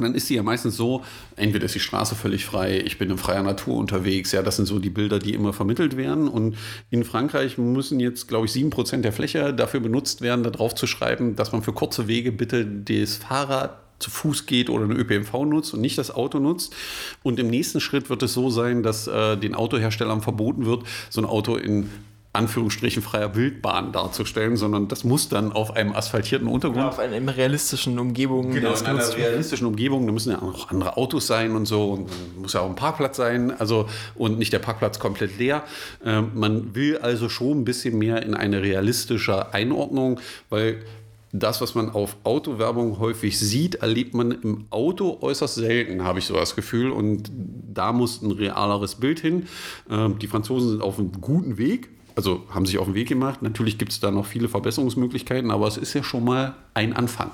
dann 0.03 0.15
ist 0.15 0.27
sie 0.27 0.36
ja 0.36 0.44
meistens 0.44 0.77
so, 0.77 1.03
entweder 1.36 1.65
ist 1.65 1.75
die 1.75 1.80
Straße 1.80 2.15
völlig 2.15 2.45
frei, 2.45 2.81
ich 2.86 2.97
bin 2.97 3.09
in 3.09 3.18
freier 3.18 3.44
Natur 3.44 3.77
unterwegs, 3.77 4.31
ja, 4.31 4.42
das 4.42 4.56
sind 4.56 4.65
so 4.65 4.80
die 4.80 4.89
Bilder, 4.89 5.19
die 5.19 5.33
immer 5.33 5.54
vermittelt 5.54 5.97
werden. 5.97 6.28
Und 6.28 6.57
in 6.90 7.04
Frankreich 7.04 7.57
müssen 7.57 7.99
jetzt, 7.99 8.28
glaube 8.28 8.45
ich, 8.45 8.52
sieben 8.52 8.69
Prozent 8.69 9.06
der 9.06 9.14
Fläche 9.14 9.54
dafür 9.54 9.80
benutzt 9.80 10.21
werden, 10.21 10.44
darauf 10.44 10.75
zu 10.75 10.87
schreiben, 10.87 11.35
dass 11.35 11.52
man 11.52 11.64
für 11.64 11.73
kurze 11.73 12.07
Wege 12.07 12.31
bitte 12.31 12.66
das 12.66 13.18
Fahrrad 13.18 13.78
zu 13.99 14.09
Fuß 14.09 14.45
geht 14.45 14.69
oder 14.69 14.85
eine 14.85 14.95
ÖPNV 14.95 15.33
nutzt 15.45 15.73
und 15.73 15.81
nicht 15.81 15.97
das 15.97 16.11
Auto 16.11 16.39
nutzt. 16.39 16.75
Und 17.23 17.39
im 17.39 17.47
nächsten 17.47 17.79
Schritt 17.79 18.09
wird 18.09 18.23
es 18.23 18.33
so 18.33 18.49
sein, 18.49 18.83
dass 18.83 19.07
äh, 19.07 19.37
den 19.37 19.56
Autoherstellern 19.56 20.21
verboten 20.21 20.65
wird, 20.65 20.83
so 21.09 21.21
ein 21.21 21.25
Auto 21.25 21.56
in 21.56 21.89
Anführungsstrichen 22.31 23.01
freier 23.01 23.33
Wildbahn 23.33 23.91
darzustellen, 23.91 24.56
sondern 24.56 24.87
das 24.87 25.03
muss 25.03 25.29
dann 25.29 25.51
auf 25.51 25.75
einem 25.75 25.94
asphaltierten 25.94 26.47
Untergrund. 26.47 26.83
Ja, 26.83 26.89
auf 26.89 26.99
einer 26.99 27.35
realistischen 27.35 27.97
Umgebung. 27.97 28.51
Genau, 28.51 28.73
in 28.73 28.85
einer 28.85 29.15
realistischen 29.15 29.65
Umgebung. 29.65 30.06
Da 30.06 30.13
müssen 30.13 30.31
ja 30.33 30.41
auch 30.41 30.69
andere 30.69 30.95
Autos 30.95 31.25
sein 31.25 31.56
und 31.56 31.65
so. 31.65 31.94
Und 31.94 32.39
muss 32.39 32.53
ja 32.53 32.61
auch 32.61 32.69
ein 32.69 32.75
Parkplatz 32.75 33.18
sein. 33.18 33.51
Also, 33.59 33.89
und 34.13 34.37
nicht 34.37 34.53
der 34.53 34.59
Parkplatz 34.59 34.99
komplett 34.99 35.39
leer. 35.39 35.63
Ähm, 36.06 36.31
man 36.35 36.75
will 36.75 36.99
also 36.99 37.29
schon 37.29 37.61
ein 37.61 37.65
bisschen 37.65 37.97
mehr 37.97 38.21
in 38.21 38.35
eine 38.35 38.61
realistische 38.61 39.51
Einordnung, 39.51 40.19
weil 40.51 40.83
das, 41.31 41.62
was 41.62 41.76
man 41.76 41.90
auf 41.90 42.18
Autowerbung 42.24 43.00
häufig 43.00 43.38
sieht, 43.38 43.76
erlebt 43.76 44.14
man 44.14 44.31
im 44.31 44.66
Auto 44.71 45.19
äußerst 45.21 45.56
selten, 45.56 46.04
habe 46.04 46.19
ich 46.19 46.26
so 46.26 46.33
das 46.33 46.56
Gefühl. 46.56 46.92
Und 46.92 47.31
da 47.31 47.94
muss 47.94 48.21
ein 48.21 48.31
realeres 48.31 48.95
Bild 48.95 49.19
hin. 49.19 49.48
Ähm, 49.90 50.18
die 50.19 50.28
Franzosen 50.28 50.69
sind 50.69 50.81
auf 50.81 50.98
einem 50.98 51.12
guten 51.21 51.57
Weg, 51.57 51.90
also 52.16 52.44
haben 52.50 52.66
sich 52.66 52.80
auf 52.80 52.88
den 52.88 52.95
Weg 52.95 53.07
gemacht. 53.07 53.42
Natürlich 53.42 53.78
gibt 53.78 53.92
es 53.92 54.00
da 54.00 54.12
noch 54.12 54.26
viele 54.26 54.50
Verbesserungsmöglichkeiten, 54.50 55.52
aber 55.52 55.68
es 55.68 55.78
ist 55.78 55.94
ja 55.94 56.04
schon 56.04 56.24
mal 56.24 56.56
ein 56.74 56.94
Anfang. 56.94 57.31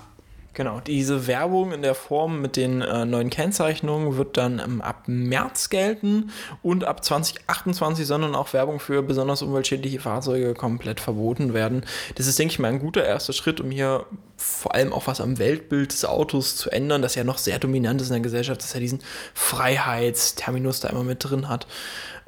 Genau, 0.56 0.80
diese 0.80 1.28
Werbung 1.28 1.74
in 1.74 1.82
der 1.82 1.96
Form 1.96 2.42
mit 2.42 2.56
den 2.56 2.82
äh, 2.82 3.04
neuen 3.04 3.30
Kennzeichnungen 3.30 4.16
wird 4.16 4.38
dann 4.38 4.60
ähm, 4.60 4.82
ab 4.82 5.04
März 5.06 5.70
gelten 5.70 6.32
und 6.64 6.86
ab 6.86 7.04
2028 7.04 8.08
sondern 8.08 8.36
auch 8.36 8.54
Werbung 8.54 8.80
für 8.80 9.04
besonders 9.04 9.42
umweltschädliche 9.42 10.00
Fahrzeuge 10.00 10.54
komplett 10.54 11.02
verboten 11.02 11.54
werden. 11.54 11.86
Das 12.16 12.28
ist, 12.28 12.40
denke 12.40 12.54
ich 12.54 12.60
mal, 12.60 12.70
ein 12.70 12.80
guter 12.80 13.04
erster 13.04 13.34
Schritt, 13.34 13.60
um 13.60 13.70
hier 13.70 14.06
vor 14.38 14.74
allem 14.74 14.94
auch 14.94 15.08
was 15.08 15.20
am 15.20 15.40
Weltbild 15.40 15.92
des 15.92 16.06
Autos 16.06 16.56
zu 16.56 16.70
ändern, 16.72 17.02
das 17.02 17.16
ja 17.16 17.26
noch 17.26 17.38
sehr 17.38 17.60
dominant 17.60 18.00
ist 18.00 18.08
in 18.08 18.14
der 18.14 18.22
Gesellschaft, 18.22 18.62
dass 18.62 18.74
er 18.74 18.80
diesen 18.80 19.02
Freiheitsterminus 19.34 20.80
da 20.80 20.88
immer 20.88 21.04
mit 21.04 21.22
drin 21.22 21.50
hat. 21.50 21.68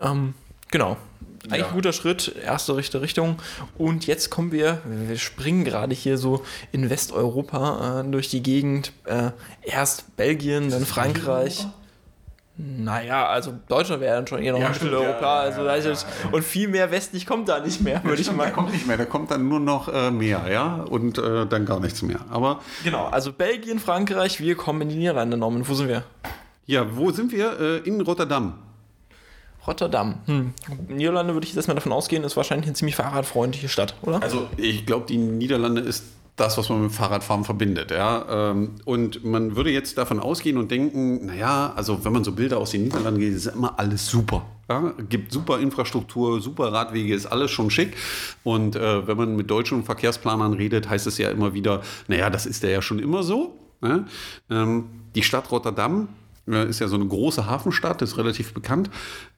Ähm, 0.02 0.34
genau, 0.70 0.98
eigentlich 1.48 1.62
ja. 1.62 1.68
ein 1.68 1.74
guter 1.74 1.94
Schritt, 1.94 2.36
erste 2.44 2.76
richtige 2.76 3.02
Richtung. 3.02 3.38
Und 3.78 4.08
jetzt 4.08 4.30
kommen 4.30 4.52
wir, 4.52 4.82
wir 4.86 5.18
springen 5.18 5.64
gerade 5.64 5.96
hier 5.96 6.18
so 6.18 6.44
in 6.72 6.90
Westeuropa 6.90 8.02
äh, 8.02 8.12
durch 8.12 8.30
die 8.30 8.44
Gegend. 8.44 8.92
Äh, 9.06 9.32
erst 9.64 10.16
Belgien, 10.16 10.70
dann 10.70 10.86
Frankreich. 10.86 11.68
Naja, 12.60 13.28
also 13.28 13.54
Deutschland 13.68 14.02
wäre 14.02 14.16
dann 14.16 14.26
schon 14.26 14.42
eher 14.42 14.54
noch 14.54 14.60
ja, 14.60 14.70
Mitteleuropa. 14.70 15.22
Ja, 15.22 15.40
also 15.42 15.64
ja, 15.64 15.76
ja, 15.78 15.94
und 16.32 16.44
viel 16.44 16.68
mehr 16.68 16.90
westlich 16.90 17.28
kommt 17.28 17.50
da 17.50 17.60
nicht 17.60 17.82
mehr, 17.82 18.04
würde 18.04 18.20
ich 18.20 18.32
mal. 18.32 18.46
Da 18.46 18.52
kommt 18.52 18.72
nicht 18.72 18.88
mehr, 18.88 18.98
da 18.98 19.06
kommt 19.06 19.30
dann 19.30 19.48
nur 19.48 19.60
noch 19.60 19.94
äh, 19.94 20.10
mehr, 20.10 20.42
ja, 20.52 20.78
und 20.90 21.20
äh, 21.20 21.46
dann 21.46 21.66
gar 21.68 21.80
nichts 21.80 22.02
mehr. 22.02 22.20
Aber 22.32 22.62
genau, 22.84 23.06
also 23.06 23.32
Belgien, 23.32 23.78
Frankreich, 23.78 24.40
wir 24.40 24.56
kommen 24.56 24.82
in 24.82 24.90
die 24.90 24.96
Niederlande, 24.96 25.38
Norman. 25.38 25.68
Wo 25.68 25.76
sind 25.76 25.88
wir? 25.88 26.04
Ja, 26.66 26.98
wo 26.98 27.12
sind 27.12 27.32
wir? 27.32 27.60
Äh, 27.60 27.78
in 27.88 28.02
Rotterdam. 28.02 28.56
Rotterdam. 29.68 30.16
Hm. 30.26 30.54
Niederlande 30.88 31.34
würde 31.34 31.46
ich 31.46 31.52
jetzt 31.52 31.58
erstmal 31.58 31.76
davon 31.76 31.92
ausgehen, 31.92 32.24
ist 32.24 32.38
wahrscheinlich 32.38 32.68
eine 32.68 32.76
ziemlich 32.76 32.96
fahrradfreundliche 32.96 33.70
Stadt, 33.70 33.96
oder? 34.02 34.24
Also 34.24 34.48
ich 34.56 34.86
glaube, 34.86 35.06
die 35.08 35.18
Niederlande 35.18 35.82
ist 35.82 36.04
das, 36.38 36.56
was 36.58 36.70
man 36.70 36.84
mit 36.84 36.92
Fahrradfahren 36.92 37.44
verbindet. 37.44 37.92
Ja? 37.92 38.52
Ähm, 38.52 38.76
und 38.86 39.26
man 39.26 39.56
würde 39.56 39.72
jetzt 39.72 39.98
davon 39.98 40.20
ausgehen 40.20 40.58
und 40.58 40.72
denken, 40.72 41.26
naja, 41.26 41.74
also 41.76 42.06
wenn 42.06 42.14
man 42.14 42.24
so 42.24 42.32
Bilder 42.32 42.60
aus 42.60 42.72
den 42.72 42.84
Niederlanden 42.84 43.20
geht, 43.20 43.34
ist 43.34 43.48
immer 43.48 43.78
alles 43.78 44.08
super. 44.08 44.46
Ja? 44.70 44.94
Gibt 45.10 45.32
super 45.34 45.60
Infrastruktur, 45.60 46.40
super 46.40 46.72
Radwege, 46.72 47.14
ist 47.14 47.26
alles 47.26 47.50
schon 47.52 47.72
schick. 47.72 47.98
Und 48.44 48.76
äh, 48.76 49.08
wenn 49.08 49.18
man 49.18 49.36
mit 49.36 49.50
deutschen 49.50 49.84
Verkehrsplanern 49.84 50.54
redet, 50.54 50.88
heißt 50.88 51.08
es 51.08 51.18
ja 51.18 51.30
immer 51.30 51.54
wieder, 51.56 51.82
naja, 52.08 52.30
das 52.30 52.46
ist 52.46 52.62
ja 52.64 52.82
schon 52.84 53.00
immer 53.00 53.24
so. 53.24 53.58
Ja? 53.84 54.06
Ähm, 54.52 54.86
die 55.16 55.24
Stadt 55.24 55.52
Rotterdam 55.52 56.08
ist 56.48 56.80
ja 56.80 56.88
so 56.88 56.96
eine 56.96 57.06
große 57.08 57.46
Hafenstadt, 57.46 58.02
ist 58.02 58.18
relativ 58.18 58.54
bekannt. 58.54 58.90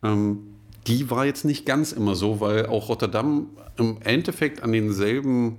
Ähm, 0.04 0.40
die 0.88 1.10
war 1.10 1.26
jetzt 1.26 1.46
nicht 1.46 1.66
ganz 1.66 1.92
immer 1.92 2.16
so, 2.16 2.40
weil 2.40 2.66
auch 2.66 2.90
Rotterdam 2.90 3.48
im 3.78 3.98
Endeffekt 4.02 4.64
an 4.64 4.72
denselben 4.72 5.58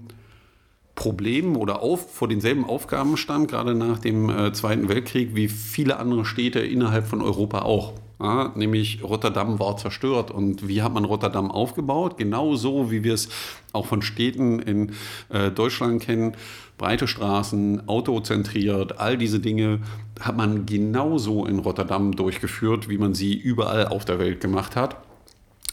Problemen 0.95 1.57
oder 1.57 1.83
auf, 1.83 2.13
vor 2.13 2.29
denselben 2.29 2.65
Aufgaben 2.65 3.17
stand, 3.17 3.49
gerade 3.49 3.75
nach 3.75 3.99
dem 3.99 4.29
äh, 4.29 4.53
Zweiten 4.53 4.89
Weltkrieg, 4.89 5.35
wie 5.35 5.49
viele 5.49 5.99
andere 5.99 6.25
Städte 6.25 6.61
innerhalb 6.61 7.07
von 7.07 7.23
Europa 7.23 7.63
auch. 7.63 7.95
Ja, 8.21 8.53
nämlich 8.55 9.03
Rotterdam 9.03 9.59
war 9.59 9.79
zerstört. 9.79 10.31
Und 10.31 10.69
wie 10.69 10.83
hat 10.83 10.93
man 10.93 11.07
Rotterdam 11.07 11.51
aufgebaut? 11.51 12.19
Genauso 12.19 12.91
wie 12.91 13.03
wir 13.03 13.15
es 13.15 13.31
auch 13.73 13.87
von 13.87 14.03
Städten 14.03 14.59
in 14.61 14.93
äh, 15.31 15.51
Deutschland 15.51 16.03
kennen. 16.03 16.37
Breite 16.77 17.09
Straßen, 17.09 17.89
autozentriert, 17.89 18.99
all 18.99 19.17
diese 19.17 19.41
Dinge 19.41 19.81
hat 20.19 20.37
man 20.37 20.67
genauso 20.67 21.47
in 21.47 21.59
Rotterdam 21.59 22.17
durchgeführt, 22.17 22.89
wie 22.89 22.99
man 22.99 23.15
sie 23.15 23.35
überall 23.35 23.89
auf 23.89 24.05
der 24.05 24.19
Welt 24.19 24.41
gemacht 24.41 24.77
hat. 24.77 24.97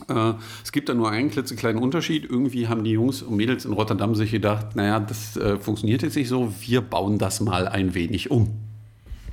Äh, 0.08 0.34
es 0.64 0.72
gibt 0.72 0.88
da 0.88 0.94
nur 0.94 1.10
einen 1.10 1.30
klitzekleinen 1.30 1.82
Unterschied. 1.82 2.24
Irgendwie 2.30 2.70
haben 2.70 2.84
die 2.86 2.92
Jungs 2.92 3.24
und 3.24 3.36
Mädels 3.36 3.66
in 3.66 3.74
Rotterdam 3.74 4.16
sich 4.16 4.32
gedacht, 4.32 4.76
naja, 4.76 5.02
das 5.02 5.36
äh, 5.36 5.58
funktioniert 5.58 6.02
jetzt 6.02 6.16
nicht 6.16 6.30
so, 6.30 6.54
wir 6.62 6.80
bauen 6.80 7.18
das 7.18 7.42
mal 7.42 7.68
ein 7.68 7.94
wenig 7.94 8.32
um. 8.32 8.67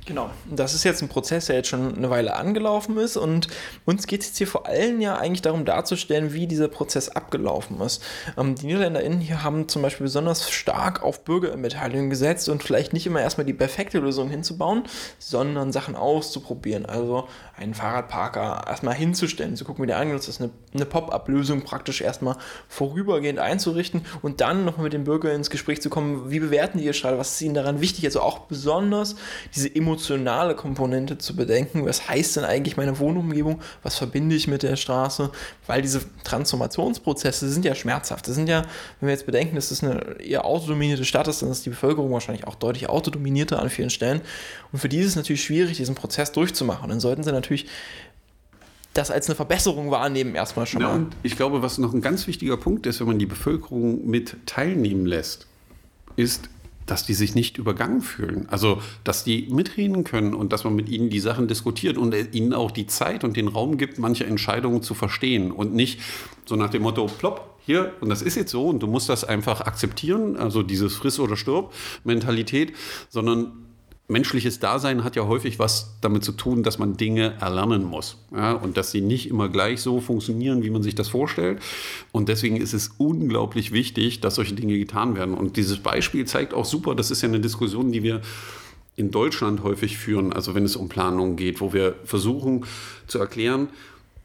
Genau, 0.07 0.29
das 0.47 0.75
ist 0.75 0.83
jetzt 0.83 1.01
ein 1.01 1.09
Prozess, 1.09 1.47
der 1.47 1.55
jetzt 1.55 1.69
schon 1.69 1.95
eine 1.95 2.11
Weile 2.11 2.35
angelaufen 2.35 2.95
ist. 2.97 3.17
Und 3.17 3.47
uns 3.85 4.05
geht 4.05 4.21
es 4.21 4.27
jetzt 4.27 4.37
hier 4.37 4.47
vor 4.47 4.67
allem 4.67 5.01
ja 5.01 5.17
eigentlich 5.17 5.41
darum 5.41 5.65
darzustellen, 5.65 6.31
wie 6.31 6.45
dieser 6.45 6.67
Prozess 6.67 7.09
abgelaufen 7.09 7.81
ist. 7.81 8.03
Ähm, 8.37 8.53
die 8.53 8.67
NiederländerInnen 8.67 9.19
hier 9.19 9.41
haben 9.41 9.67
zum 9.67 9.81
Beispiel 9.81 10.03
besonders 10.03 10.51
stark 10.51 11.01
auf 11.01 11.23
Bürgerbeteiligung 11.23 12.11
gesetzt 12.11 12.49
und 12.49 12.61
vielleicht 12.61 12.93
nicht 12.93 13.07
immer 13.07 13.19
erstmal 13.19 13.45
die 13.45 13.53
perfekte 13.53 13.97
Lösung 13.97 14.29
hinzubauen, 14.29 14.83
sondern 15.17 15.71
Sachen 15.71 15.95
auszuprobieren. 15.95 16.85
Also 16.85 17.27
einen 17.57 17.73
Fahrradparker 17.73 18.65
erstmal 18.67 18.93
hinzustellen, 18.93 19.55
zu 19.55 19.65
gucken, 19.65 19.83
wie 19.83 19.87
der 19.87 19.97
angenutzt 19.97 20.29
ist, 20.29 20.39
eine, 20.39 20.51
eine 20.73 20.85
Pop-up-Lösung 20.85 21.63
praktisch 21.63 22.01
erstmal 22.01 22.37
vorübergehend 22.67 23.39
einzurichten 23.39 24.05
und 24.21 24.41
dann 24.41 24.65
nochmal 24.65 24.83
mit 24.83 24.93
dem 24.93 25.05
Bürger 25.05 25.33
ins 25.33 25.49
Gespräch 25.49 25.81
zu 25.81 25.89
kommen, 25.89 26.29
wie 26.29 26.39
bewerten 26.39 26.77
die 26.77 26.85
ihr 26.85 26.93
Stadt, 26.93 27.17
was 27.17 27.33
ist 27.33 27.41
ihnen 27.41 27.55
daran 27.55 27.81
wichtig, 27.81 28.05
also 28.05 28.21
auch 28.21 28.39
besonders 28.39 29.15
diese 29.55 29.69
emotionale 29.95 30.55
Komponente 30.55 31.17
zu 31.17 31.35
bedenken, 31.35 31.85
was 31.85 32.09
heißt 32.09 32.37
denn 32.37 32.43
eigentlich 32.43 32.77
meine 32.77 32.99
Wohnumgebung, 32.99 33.61
was 33.81 33.95
verbinde 33.97 34.35
ich 34.35 34.47
mit 34.47 34.61
der 34.61 34.75
Straße, 34.75 35.31
weil 35.67 35.81
diese 35.81 36.01
Transformationsprozesse 36.23 37.49
sind 37.49 37.65
ja 37.65 37.73
schmerzhaft, 37.73 38.27
das 38.27 38.35
sind 38.35 38.49
ja, 38.49 38.63
wenn 38.99 39.07
wir 39.07 39.13
jetzt 39.13 39.25
bedenken, 39.25 39.55
dass 39.55 39.69
das 39.69 39.83
eine 39.83 40.19
eher 40.19 40.45
autodominierte 40.45 41.05
Stadt 41.05 41.27
ist, 41.27 41.41
dann 41.41 41.49
ist 41.49 41.65
die 41.65 41.69
Bevölkerung 41.69 42.11
wahrscheinlich 42.11 42.45
auch 42.45 42.55
deutlich 42.55 42.89
autodominierter 42.89 43.59
an 43.59 43.69
vielen 43.69 43.89
Stellen. 43.89 44.21
Und 44.71 44.79
für 44.79 44.89
die 44.89 44.99
ist 44.99 45.07
es 45.07 45.15
natürlich 45.15 45.43
schwierig, 45.43 45.77
diesen 45.77 45.95
Prozess 45.95 46.31
durchzumachen. 46.31 46.83
Und 46.83 46.89
dann 46.89 46.99
sollten 46.99 47.23
sie 47.23 47.31
natürlich 47.31 47.45
natürlich 47.45 47.67
das 48.93 49.11
als 49.11 49.27
eine 49.27 49.35
Verbesserung 49.35 49.91
wahrnehmen, 49.91 50.35
erstmal 50.35 50.65
schon 50.65 50.81
ja, 50.81 50.87
mal. 50.87 50.95
Und 50.95 51.15
ich 51.21 51.35
glaube, 51.35 51.61
was 51.61 51.77
noch 51.77 51.93
ein 51.93 52.01
ganz 52.01 52.27
wichtiger 52.27 52.55
Punkt 52.55 52.85
ist, 52.85 53.01
wenn 53.01 53.07
man 53.07 53.19
die 53.19 53.25
Bevölkerung 53.25 54.07
mit 54.07 54.37
teilnehmen 54.45 55.05
lässt, 55.05 55.47
ist, 56.15 56.49
dass 56.85 57.05
die 57.05 57.13
sich 57.13 57.35
nicht 57.35 57.57
übergangen 57.57 58.01
fühlen. 58.01 58.47
Also, 58.49 58.81
dass 59.03 59.23
die 59.23 59.47
mitreden 59.49 60.03
können 60.03 60.33
und 60.33 60.53
dass 60.53 60.63
man 60.63 60.75
mit 60.75 60.89
ihnen 60.89 61.09
die 61.09 61.19
Sachen 61.19 61.47
diskutiert 61.47 61.97
und 61.97 62.15
ihnen 62.33 62.53
auch 62.53 62.71
die 62.71 62.87
Zeit 62.87 63.23
und 63.23 63.37
den 63.37 63.47
Raum 63.47 63.77
gibt, 63.77 63.97
manche 63.97 64.25
Entscheidungen 64.25 64.81
zu 64.81 64.93
verstehen 64.93 65.51
und 65.51 65.73
nicht 65.73 65.99
so 66.45 66.55
nach 66.55 66.69
dem 66.69 66.83
Motto, 66.83 67.05
plopp, 67.07 67.55
hier, 67.65 67.93
und 67.99 68.09
das 68.09 68.21
ist 68.21 68.35
jetzt 68.35 68.51
so 68.51 68.67
und 68.67 68.83
du 68.83 68.87
musst 68.87 69.09
das 69.09 69.23
einfach 69.23 69.61
akzeptieren, 69.61 70.37
also 70.37 70.61
dieses 70.61 70.95
Friss- 70.95 71.19
oder 71.19 71.35
Stirb-Mentalität, 71.35 72.73
sondern 73.09 73.53
menschliches 74.07 74.59
Dasein 74.59 75.03
hat 75.03 75.15
ja 75.15 75.27
häufig 75.27 75.57
was 75.57 75.95
damit 76.01 76.23
zu 76.23 76.31
tun, 76.31 76.61
dass 76.61 76.77
man 76.77 76.95
Dinge 76.95 77.33
erlernen 77.39 77.83
muss. 77.83 78.17
Ja, 78.31 78.53
und 78.53 78.77
dass 78.77 78.91
sie 78.91 79.01
nicht 79.01 79.29
immer 79.29 79.49
gleich 79.49 79.81
so 79.81 79.99
funktionieren, 79.99 80.63
wie 80.63 80.69
man 80.69 80.83
sich 80.83 80.95
das 80.95 81.09
vorstellt. 81.09 81.59
Und 82.11 82.29
deswegen 82.29 82.57
ist 82.57 82.73
es 82.73 82.91
unglaublich 82.97 83.71
wichtig, 83.71 84.21
dass 84.21 84.35
solche 84.35 84.53
Dinge 84.53 84.77
getan 84.77 85.15
werden. 85.15 85.33
Und 85.33 85.57
dieses 85.57 85.79
Beispiel 85.79 86.25
zeigt 86.25 86.53
auch 86.53 86.65
super, 86.65 86.93
das 86.93 87.09
ist 87.09 87.21
ja 87.23 87.29
eine 87.29 87.39
Diskussion, 87.39 87.91
die 87.91 88.03
wir 88.03 88.21
in 88.95 89.11
Deutschland 89.11 89.63
häufig 89.63 89.97
führen, 89.97 90.31
also 90.31 90.55
wenn 90.55 90.63
es 90.63 90.75
um 90.75 90.87
Planungen 90.87 91.35
geht, 91.35 91.59
wo 91.59 91.73
wir 91.73 91.95
versuchen 92.05 92.65
zu 93.07 93.19
erklären, 93.19 93.69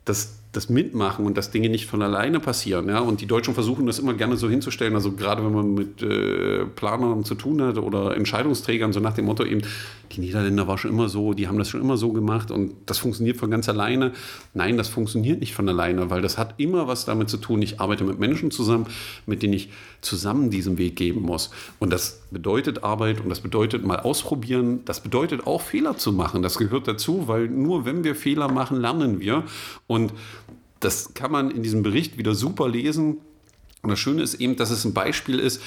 dass 0.04 0.39
das 0.52 0.69
Mitmachen 0.69 1.26
und 1.26 1.37
dass 1.37 1.50
Dinge 1.50 1.69
nicht 1.69 1.87
von 1.87 2.02
alleine 2.02 2.40
passieren. 2.40 2.88
Ja? 2.88 2.99
Und 3.00 3.21
die 3.21 3.26
Deutschen 3.26 3.54
versuchen 3.54 3.87
das 3.87 3.99
immer 3.99 4.14
gerne 4.14 4.37
so 4.37 4.49
hinzustellen, 4.49 4.95
also 4.95 5.12
gerade 5.12 5.45
wenn 5.45 5.52
man 5.52 5.75
mit 5.75 6.02
äh, 6.02 6.64
Planern 6.64 7.25
zu 7.25 7.37
tun 7.37 7.62
hat 7.62 7.78
oder 7.78 8.16
Entscheidungsträgern, 8.16 8.92
so 8.92 9.00
nach 9.00 9.14
dem 9.14 9.26
Motto 9.26 9.45
eben, 9.45 9.62
die 10.12 10.20
Niederländer 10.20 10.66
war 10.66 10.76
schon 10.76 10.90
immer 10.90 11.08
so, 11.08 11.34
die 11.34 11.46
haben 11.46 11.58
das 11.58 11.68
schon 11.68 11.80
immer 11.80 11.96
so 11.96 12.12
gemacht 12.12 12.50
und 12.50 12.74
das 12.86 12.98
funktioniert 12.98 13.36
von 13.36 13.50
ganz 13.50 13.68
alleine. 13.68 14.12
Nein, 14.54 14.76
das 14.76 14.88
funktioniert 14.88 15.40
nicht 15.40 15.54
von 15.54 15.68
alleine, 15.68 16.10
weil 16.10 16.20
das 16.20 16.36
hat 16.36 16.54
immer 16.58 16.88
was 16.88 17.04
damit 17.04 17.30
zu 17.30 17.36
tun, 17.36 17.62
ich 17.62 17.80
arbeite 17.80 18.04
mit 18.04 18.18
Menschen 18.18 18.50
zusammen, 18.50 18.86
mit 19.26 19.42
denen 19.42 19.54
ich 19.54 19.70
zusammen 20.00 20.50
diesen 20.50 20.78
Weg 20.78 20.96
geben 20.96 21.22
muss. 21.22 21.50
Und 21.78 21.92
das 21.92 22.22
bedeutet 22.30 22.82
Arbeit 22.82 23.20
und 23.20 23.28
das 23.28 23.40
bedeutet 23.40 23.84
mal 23.84 24.00
ausprobieren, 24.00 24.80
das 24.84 25.00
bedeutet 25.00 25.46
auch 25.46 25.62
Fehler 25.62 25.96
zu 25.96 26.12
machen, 26.12 26.42
das 26.42 26.58
gehört 26.58 26.88
dazu, 26.88 27.28
weil 27.28 27.48
nur 27.48 27.84
wenn 27.84 28.02
wir 28.02 28.14
Fehler 28.14 28.48
machen, 28.48 28.80
lernen 28.80 29.20
wir 29.20 29.44
und 29.86 30.12
das 30.80 31.14
kann 31.14 31.30
man 31.30 31.50
in 31.50 31.62
diesem 31.62 31.82
Bericht 31.82 32.18
wieder 32.18 32.34
super 32.34 32.68
lesen. 32.68 33.18
Und 33.82 33.90
das 33.90 33.98
Schöne 33.98 34.22
ist 34.22 34.34
eben, 34.34 34.56
dass 34.56 34.70
es 34.70 34.84
ein 34.84 34.94
Beispiel 34.94 35.38
ist, 35.38 35.62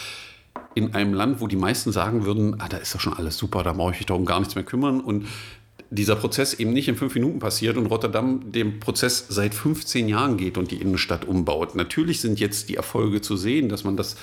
in 0.76 0.94
einem 0.96 1.14
Land, 1.14 1.42
wo 1.42 1.48
die 1.48 1.56
meisten 1.56 1.92
sagen 1.92 2.26
würden, 2.26 2.60
ah, 2.60 2.68
da 2.68 2.78
ist 2.78 2.94
doch 2.96 3.00
schon 3.00 3.14
alles 3.14 3.38
super, 3.38 3.64
da 3.64 3.74
brauche 3.74 3.92
ich 3.92 4.00
mich 4.00 4.06
darum 4.06 4.26
gar 4.26 4.40
nichts 4.40 4.56
mehr 4.56 4.64
kümmern. 4.64 5.02
Und 5.02 5.28
dieser 5.90 6.16
Prozess 6.16 6.56
eben 6.56 6.74
nicht 6.74 6.88
in 6.88 6.96
fünf 6.96 7.14
Minuten 7.14 7.40
passiert 7.40 7.78
und 7.78 7.86
Rotterdam 7.86 8.52
dem 8.52 8.80
Prozess 8.80 9.28
seit 9.30 9.54
15 9.54 10.10
Jahren 10.10 10.38
geht 10.38 10.58
und 10.58 10.72
die 10.72 10.78
Innenstadt 10.78 11.26
umbaut. 11.26 11.76
Natürlich 11.76 12.20
sind 12.20 12.40
jetzt 12.40 12.70
die 12.70 12.76
Erfolge 12.76 13.22
zu 13.22 13.38
sehen, 13.38 13.70
dass 13.70 13.84
man 13.84 13.96
das 13.96 14.16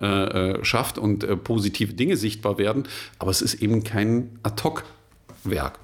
äh, 0.00 0.06
äh 0.06 0.64
schafft 0.64 0.98
und 0.98 1.24
äh, 1.24 1.36
positive 1.36 1.94
Dinge 1.94 2.16
sichtbar 2.16 2.58
werden, 2.58 2.84
aber 3.18 3.30
es 3.30 3.40
ist 3.40 3.54
eben 3.54 3.84
kein 3.84 4.38
Ad-Hoc-Werk. 4.42 5.78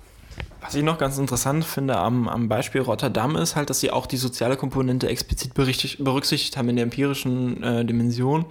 Was 0.61 0.75
ich 0.75 0.85
noch 0.85 0.99
ganz 0.99 1.17
interessant 1.19 1.65
finde 1.65 1.97
am, 1.97 2.29
am 2.29 2.49
Beispiel 2.49 2.83
Rotterdam 2.83 3.35
ist 3.37 3.57
halt, 3.57 3.71
dass 3.71 3.81
sie 3.81 3.91
auch 3.91 4.07
die 4.07 4.19
soziale 4.19 4.57
Komponente 4.57 5.09
explizit 5.09 5.55
berücksichtigt 5.55 6.57
haben 6.57 6.69
in 6.69 6.77
der 6.77 6.85
empirischen 6.85 7.63
äh, 7.63 7.85
Dimension. 7.85 8.45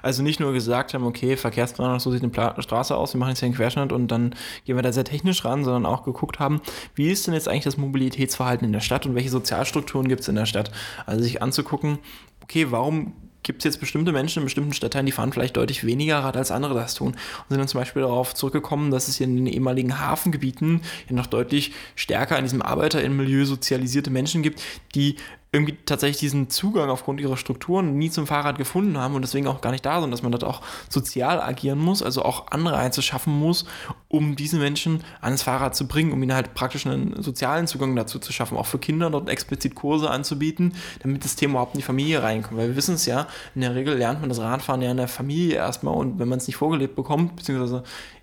Also 0.00 0.22
nicht 0.22 0.38
nur 0.38 0.52
gesagt 0.52 0.94
haben, 0.94 1.04
okay, 1.04 1.36
Verkehrsplanung, 1.36 1.98
so 1.98 2.12
sieht 2.12 2.22
eine 2.22 2.30
Pla 2.30 2.60
Straße 2.62 2.96
aus, 2.96 3.14
wir 3.14 3.18
machen 3.18 3.30
jetzt 3.30 3.40
hier 3.40 3.46
einen 3.46 3.56
Querschnitt 3.56 3.92
und 3.92 4.08
dann 4.08 4.34
gehen 4.64 4.76
wir 4.76 4.82
da 4.82 4.92
sehr 4.92 5.04
technisch 5.04 5.44
ran, 5.44 5.64
sondern 5.64 5.86
auch 5.86 6.04
geguckt 6.04 6.38
haben, 6.38 6.60
wie 6.94 7.10
ist 7.10 7.26
denn 7.26 7.34
jetzt 7.34 7.48
eigentlich 7.48 7.64
das 7.64 7.76
Mobilitätsverhalten 7.76 8.64
in 8.64 8.72
der 8.72 8.80
Stadt 8.80 9.04
und 9.04 9.16
welche 9.16 9.30
Sozialstrukturen 9.30 10.06
gibt 10.08 10.20
es 10.20 10.28
in 10.28 10.36
der 10.36 10.46
Stadt. 10.46 10.70
Also 11.04 11.22
sich 11.22 11.42
anzugucken, 11.42 11.98
okay, 12.42 12.68
warum 12.70 13.12
gibt 13.46 13.60
es 13.60 13.64
jetzt 13.64 13.80
bestimmte 13.80 14.10
Menschen 14.12 14.40
in 14.40 14.44
bestimmten 14.44 14.72
Stadtteilen, 14.72 15.06
die 15.06 15.12
fahren 15.12 15.32
vielleicht 15.32 15.56
deutlich 15.56 15.86
weniger 15.86 16.18
Rad 16.18 16.36
als 16.36 16.50
andere 16.50 16.74
das 16.74 16.94
tun. 16.94 17.12
Und 17.12 17.48
sind 17.48 17.58
dann 17.58 17.68
zum 17.68 17.80
Beispiel 17.80 18.02
darauf 18.02 18.34
zurückgekommen, 18.34 18.90
dass 18.90 19.06
es 19.06 19.16
hier 19.16 19.26
in 19.26 19.36
den 19.36 19.46
ehemaligen 19.46 20.00
Hafengebieten 20.00 20.82
ja 21.08 21.14
noch 21.14 21.28
deutlich 21.28 21.72
stärker 21.94 22.36
in 22.36 22.44
diesem 22.44 22.60
Arbeiterinnenmilieu 22.60 23.44
sozialisierte 23.44 24.10
Menschen 24.10 24.42
gibt, 24.42 24.60
die 24.96 25.16
irgendwie 25.56 25.76
tatsächlich 25.86 26.18
diesen 26.18 26.50
Zugang 26.50 26.90
aufgrund 26.90 27.20
ihrer 27.20 27.36
Strukturen 27.36 27.96
nie 27.96 28.10
zum 28.10 28.26
Fahrrad 28.26 28.58
gefunden 28.58 28.98
haben 28.98 29.14
und 29.14 29.22
deswegen 29.22 29.46
auch 29.46 29.60
gar 29.60 29.72
nicht 29.72 29.84
da 29.84 30.00
sind, 30.00 30.10
dass 30.10 30.22
man 30.22 30.32
dort 30.32 30.44
auch 30.44 30.60
sozial 30.88 31.40
agieren 31.40 31.78
muss, 31.78 32.02
also 32.02 32.22
auch 32.22 32.48
Anreize 32.50 33.02
schaffen 33.02 33.38
muss, 33.38 33.64
um 34.08 34.36
diese 34.36 34.58
Menschen 34.58 35.02
ans 35.20 35.42
Fahrrad 35.42 35.74
zu 35.74 35.88
bringen, 35.88 36.12
um 36.12 36.22
ihnen 36.22 36.34
halt 36.34 36.54
praktisch 36.54 36.86
einen 36.86 37.22
sozialen 37.22 37.66
Zugang 37.66 37.96
dazu 37.96 38.18
zu 38.18 38.32
schaffen, 38.32 38.56
auch 38.56 38.66
für 38.66 38.78
Kinder 38.78 39.10
dort 39.10 39.28
explizit 39.28 39.74
Kurse 39.74 40.10
anzubieten, 40.10 40.74
damit 41.00 41.24
das 41.24 41.36
Thema 41.36 41.52
überhaupt 41.52 41.74
in 41.74 41.80
die 41.80 41.86
Familie 41.86 42.22
reinkommt. 42.22 42.58
Weil 42.58 42.68
wir 42.68 42.76
wissen 42.76 42.94
es 42.94 43.06
ja, 43.06 43.26
in 43.54 43.62
der 43.62 43.74
Regel 43.74 43.96
lernt 43.96 44.20
man 44.20 44.28
das 44.28 44.40
Radfahren 44.40 44.82
ja 44.82 44.90
in 44.90 44.98
der 44.98 45.08
Familie 45.08 45.56
erstmal 45.56 45.94
und 45.94 46.18
wenn 46.18 46.28
man 46.28 46.38
es 46.38 46.46
nicht 46.46 46.56
vorgelebt 46.56 46.96
bekommt, 46.96 47.36
beziehungsweise 47.36 47.82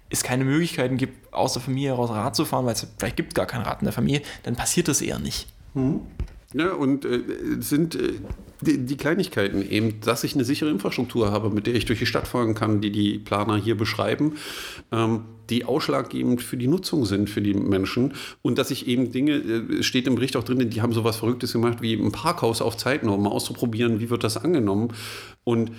es 0.09 0.21
keine 0.21 0.45
Möglichkeiten 0.45 0.97
gibt, 0.97 1.33
aus 1.33 1.53
der 1.53 1.61
Familie 1.63 1.89
heraus 1.89 2.11
Rad 2.11 2.35
zu 2.35 2.45
fahren, 2.45 2.65
weil 2.65 2.73
es 2.73 2.85
vielleicht 2.97 3.17
gibt 3.17 3.33
gar 3.33 3.47
kein 3.47 3.61
Rad 3.61 3.81
in 3.81 3.85
der 3.85 3.93
Familie, 3.93 4.21
dann 4.43 4.55
passiert 4.55 4.87
das 4.87 5.01
eher 5.01 5.17
nicht. 5.17 5.47
Mhm. 5.73 6.01
Ja, 6.53 6.73
und 6.73 7.03
äh, 7.05 7.21
sind 7.59 7.95
äh, 7.95 8.13
die, 8.61 8.77
die, 8.85 8.97
Kleinigkeiten 8.97 9.67
eben, 9.67 9.99
dass 10.01 10.23
ich 10.23 10.35
eine 10.35 10.45
sichere 10.45 10.69
Infrastruktur 10.69 11.31
habe, 11.31 11.49
mit 11.49 11.65
der 11.65 11.73
ich 11.73 11.85
durch 11.85 11.99
die 11.99 12.05
Stadt 12.05 12.27
fahren 12.27 12.53
kann, 12.53 12.79
die 12.79 12.91
die 12.91 13.17
Planer 13.17 13.57
hier 13.57 13.75
beschreiben, 13.75 14.33
ähm, 14.91 15.21
die 15.49 15.65
ausschlaggebend 15.65 16.41
für 16.41 16.57
die 16.57 16.67
Nutzung 16.67 17.05
sind 17.05 17.29
für 17.29 17.41
die 17.41 17.55
Menschen. 17.55 18.13
Und 18.41 18.57
dass 18.59 18.69
ich 18.69 18.87
eben 18.87 19.11
Dinge, 19.11 19.33
äh, 19.33 19.83
steht 19.83 20.05
im 20.05 20.15
Bericht 20.15 20.35
auch 20.35 20.43
drin, 20.43 20.69
die 20.69 20.81
haben 20.81 20.93
sowas 20.93 21.17
Verrücktes 21.17 21.53
gemacht 21.53 21.81
wie 21.81 21.93
ein 21.95 22.11
Parkhaus 22.11 22.61
auf 22.61 22.77
Zeiten, 22.77 23.09
um 23.09 23.23
mal 23.23 23.31
auszuprobieren, 23.31 23.99
wie 23.99 24.09
wird 24.11 24.23
das 24.23 24.37
angenommen. 24.37 24.89
Und 25.43 25.71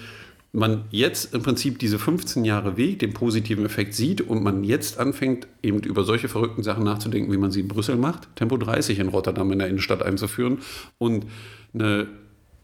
man 0.54 0.84
jetzt 0.90 1.34
im 1.34 1.42
Prinzip 1.42 1.80
diese 1.80 1.98
15 1.98 2.44
Jahre 2.44 2.76
Weg, 2.76 3.00
den 3.00 3.12
positiven 3.12 3.66
Effekt 3.66 3.92
sieht 3.92 4.20
und 4.20 4.44
man 4.44 4.62
jetzt 4.62 5.00
anfängt, 5.00 5.48
eben 5.62 5.80
über 5.80 6.04
solche 6.04 6.28
verrückten 6.28 6.62
Sachen 6.62 6.84
nachzudenken, 6.84 7.32
wie 7.32 7.36
man 7.36 7.50
sie 7.50 7.60
in 7.60 7.68
Brüssel 7.68 7.96
macht, 7.96 8.28
Tempo 8.36 8.56
30 8.56 9.00
in 9.00 9.08
Rotterdam 9.08 9.50
in 9.50 9.58
der 9.58 9.68
Innenstadt 9.68 10.02
einzuführen 10.02 10.58
und 10.98 11.26
eine 11.74 12.06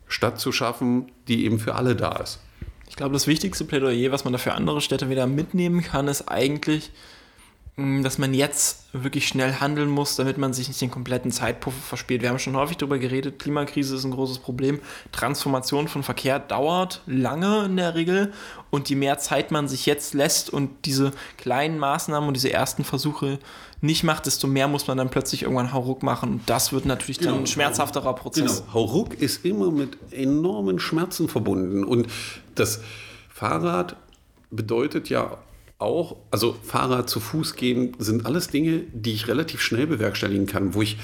Stadt 0.07 0.39
zu 0.39 0.53
schaffen, 0.53 1.11
die 1.27 1.45
eben 1.45 1.59
für 1.59 1.75
alle 1.75 1.97
da 1.97 2.13
ist. 2.13 2.39
Ich 2.89 2.95
glaube, 2.95 3.13
das 3.13 3.27
wichtigste 3.27 3.65
Plädoyer, 3.65 4.13
was 4.13 4.23
man 4.23 4.33
da 4.33 4.39
für 4.39 4.55
andere 4.55 4.81
Städte 4.81 5.11
wieder 5.11 5.27
mitnehmen 5.27 5.83
kann, 5.83 6.07
ist 6.07 6.29
eigentlich, 6.29 6.93
dass 8.03 8.19
man 8.19 8.35
jetzt 8.35 8.85
wirklich 8.93 9.29
schnell 9.29 9.55
handeln 9.55 9.89
muss, 9.89 10.17
damit 10.17 10.39
man 10.39 10.53
sich 10.53 10.69
nicht 10.69 10.81
den 10.81 10.91
kompletten 10.91 11.31
Zeitpuffer 11.31 11.81
verspielt. 11.81 12.23
Wir 12.23 12.31
haben 12.31 12.39
schon 12.39 12.57
häufig 12.57 12.77
darüber 12.77 12.99
geredet, 12.99 13.39
Klimakrise 13.39 13.97
ist 13.97 14.05
ein 14.05 14.11
großes 14.11 14.39
Problem. 14.39 14.81
Transformation 15.13 15.89
von 15.89 16.03
Verkehr 16.03 16.39
dauert 16.39 17.03
lange 17.07 17.65
in 17.65 17.77
der 17.77 17.95
Regel 17.95 18.33
und 18.71 18.89
je 18.89 18.97
mehr 18.97 19.19
Zeit 19.19 19.51
man 19.51 19.69
sich 19.69 19.87
jetzt 19.87 20.15
lässt 20.15 20.51
und 20.51 20.71
diese 20.85 21.13
kleinen 21.37 21.79
Maßnahmen 21.79 22.27
und 22.29 22.35
diese 22.35 22.53
ersten 22.53 22.85
Versuche 22.85 23.39
nicht 23.81 24.05
macht, 24.05 24.27
desto 24.27 24.47
mehr 24.47 24.69
muss 24.69 24.87
man 24.87 24.99
dann 24.99 25.11
plötzlich 25.11 25.43
irgendwann 25.43 25.73
Hauruck 25.73 26.03
machen. 26.03 26.33
Und 26.33 26.43
das 26.51 26.73
wird 26.73 26.85
natürlich 26.85 27.19
dann 27.19 27.29
genau. 27.29 27.41
ein 27.41 27.47
schmerzhafterer 27.47 28.15
Prozess. 28.15 28.63
Genau. 28.63 28.75
Hauruck 28.75 29.15
ist 29.15 29.45
immer 29.45 29.71
mit 29.71 29.97
enormen 30.13 30.79
Schmerzen 30.79 31.29
verbunden 31.29 31.85
und 31.85 32.09
das 32.55 32.81
Fahrrad 33.29 33.97
bedeutet 34.51 35.09
ja 35.09 35.39
auch, 35.81 36.17
also 36.31 36.57
Fahrrad 36.63 37.09
zu 37.09 37.21
Fuß 37.21 37.57
gehen, 37.57 37.97
sind 37.99 38.27
alles 38.27 38.49
Dinge, 38.49 38.83
die 38.93 39.13
ich 39.13 39.29
relativ 39.29 39.61
schnell 39.61 39.87
bewerkstelligen 39.87 40.47
kann, 40.47 40.75
wo 40.75 40.83
ich 40.83 40.99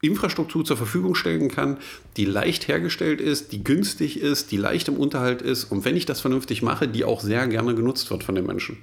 Infrastruktur 0.00 0.64
zur 0.64 0.76
Verfügung 0.76 1.14
stellen 1.14 1.48
kann, 1.48 1.78
die 2.16 2.24
leicht 2.24 2.68
hergestellt 2.68 3.20
ist, 3.20 3.52
die 3.52 3.64
günstig 3.64 4.20
ist, 4.20 4.52
die 4.52 4.56
leicht 4.56 4.88
im 4.88 4.96
Unterhalt 4.96 5.42
ist 5.42 5.64
und 5.64 5.84
wenn 5.84 5.96
ich 5.96 6.06
das 6.06 6.20
vernünftig 6.20 6.62
mache, 6.62 6.86
die 6.86 7.04
auch 7.04 7.20
sehr 7.20 7.46
gerne 7.48 7.74
genutzt 7.74 8.10
wird 8.10 8.22
von 8.22 8.36
den 8.36 8.46
Menschen. 8.46 8.78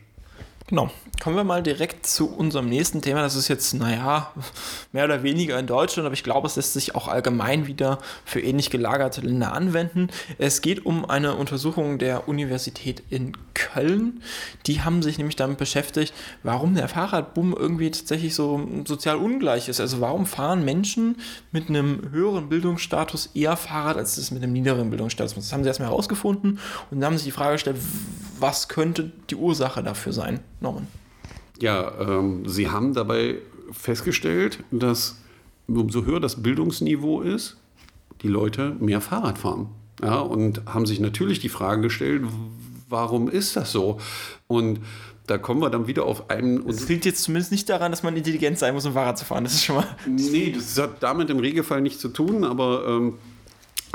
Genau. 0.68 0.90
Kommen 1.22 1.36
wir 1.38 1.44
mal 1.44 1.62
direkt 1.62 2.08
zu 2.08 2.28
unserem 2.28 2.68
nächsten 2.68 3.02
Thema. 3.02 3.22
Das 3.22 3.36
ist 3.36 3.48
jetzt, 3.48 3.76
naja, 3.76 4.32
mehr 4.92 5.06
oder 5.06 5.22
weniger 5.22 5.60
in 5.60 5.68
Deutschland, 5.68 6.08
aber 6.08 6.14
ich 6.14 6.24
glaube, 6.24 6.48
es 6.48 6.56
lässt 6.56 6.74
sich 6.74 6.96
auch 6.96 7.08
allgemein 7.08 7.68
wieder 7.68 8.00
für 8.26 8.42
ähnlich 8.42 8.72
gelagerte 8.72 9.22
Länder 9.22 9.54
anwenden. 9.54 10.10
Es 10.40 10.62
geht 10.62 10.86
um 10.86 11.08
eine 11.08 11.36
Untersuchung 11.36 12.00
der 12.00 12.28
Universität 12.28 13.04
in 13.10 13.38
Köln. 13.54 14.24
Die 14.66 14.82
haben 14.82 15.04
sich 15.04 15.20
nämlich 15.20 15.36
damit 15.36 15.60
beschäftigt, 15.60 16.14
warum 16.42 16.74
der 16.74 16.90
Fahrradboom 16.90 17.54
irgendwie 17.54 17.92
tatsächlich 17.92 18.34
so 18.34 18.68
sozial 18.86 19.18
ungleich 19.18 19.70
ist. 19.70 19.80
Also 19.80 20.02
warum 20.02 20.26
fahren 20.26 20.66
Menschen 20.66 21.18
mit 21.52 21.70
einem 21.70 22.10
höheren 22.12 22.50
Bildungsstatus 22.50 23.30
eher 23.36 23.56
Fahrrad 23.56 23.98
als 23.98 24.16
das 24.16 24.32
mit 24.32 24.42
einem 24.42 24.54
niederen 24.54 24.90
Bildungsstatus? 24.90 25.36
Das 25.36 25.54
haben 25.54 25.64
sie 25.64 25.70
erstmal 25.70 25.90
herausgefunden 25.90 26.60
und 26.90 27.00
dann 27.00 27.06
haben 27.06 27.18
sich 27.18 27.26
die 27.26 27.32
Frage 27.32 27.54
gestellt, 27.54 27.78
was 28.40 28.68
könnte 28.68 29.12
die 29.30 29.36
Ursache 29.36 29.82
dafür 29.82 30.12
sein? 30.12 30.40
Norman? 30.62 30.88
Ja, 31.60 31.92
ähm, 32.00 32.48
Sie 32.48 32.70
haben 32.70 32.94
dabei 32.94 33.38
festgestellt, 33.72 34.64
dass 34.72 35.18
umso 35.68 36.06
höher 36.06 36.20
das 36.20 36.42
Bildungsniveau 36.42 37.22
ist, 37.22 37.58
die 38.22 38.28
Leute 38.28 38.76
mehr 38.80 39.02
Fahrrad 39.02 39.38
fahren. 39.38 39.70
Ja, 40.02 40.20
und 40.20 40.62
haben 40.66 40.86
sich 40.86 41.00
natürlich 41.00 41.40
die 41.40 41.50
Frage 41.50 41.84
gestellt, 41.84 42.24
warum 42.90 43.30
ist 43.30 43.56
das 43.56 43.72
so? 43.72 44.00
Und 44.48 44.80
da 45.28 45.38
kommen 45.38 45.62
wir 45.62 45.70
dann 45.70 45.88
wieder 45.88 46.04
auf 46.04 46.30
einen. 46.30 46.68
Das 46.68 46.86
klingt 46.86 47.06
jetzt 47.06 47.24
zumindest 47.24 47.52
nicht 47.52 47.68
daran, 47.70 47.92
dass 47.92 48.04
man 48.04 48.16
intelligent 48.16 48.60
sein 48.60 48.74
muss, 48.74 48.86
um 48.86 48.94
Fahrrad 48.94 49.18
zu 49.18 49.26
fahren. 49.26 49.44
Das 49.44 49.54
ist 49.54 49.64
schon 49.64 49.78
mal. 49.78 49.88
Nee, 50.06 50.52
das 50.56 50.78
hat 50.78 51.02
damit 51.02 51.30
im 51.30 51.40
Regelfall 51.40 51.82
nichts 51.82 52.00
zu 52.02 52.10
tun, 52.10 52.44
aber 52.44 52.86
ähm 52.88 53.14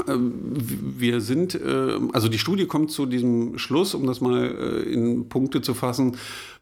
wir 0.06 1.20
sind, 1.20 1.54
äh, 1.54 1.98
also 2.12 2.28
die 2.28 2.38
Studie 2.38 2.66
kommt 2.66 2.90
zu 2.90 3.06
diesem 3.06 3.58
Schluss, 3.58 3.94
um 3.94 4.06
das 4.06 4.20
mal 4.20 4.44
äh, 4.44 4.92
in 4.92 5.28
Punkte 5.28 5.60
zu 5.60 5.74
fassen. 5.74 6.16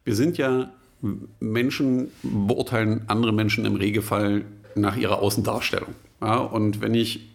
Wir 0.05 0.15
sind 0.15 0.39
ja 0.39 0.71
Menschen, 1.41 2.09
beurteilen 2.23 3.03
andere 3.07 3.33
Menschen 3.33 3.65
im 3.65 3.77
Regelfall 3.77 4.45
nach 4.75 4.97
ihrer 4.97 5.21
Außendarstellung. 5.21 5.95
Ja, 6.21 6.39
und 6.39 6.81
wenn 6.81 6.95
ich 6.95 7.29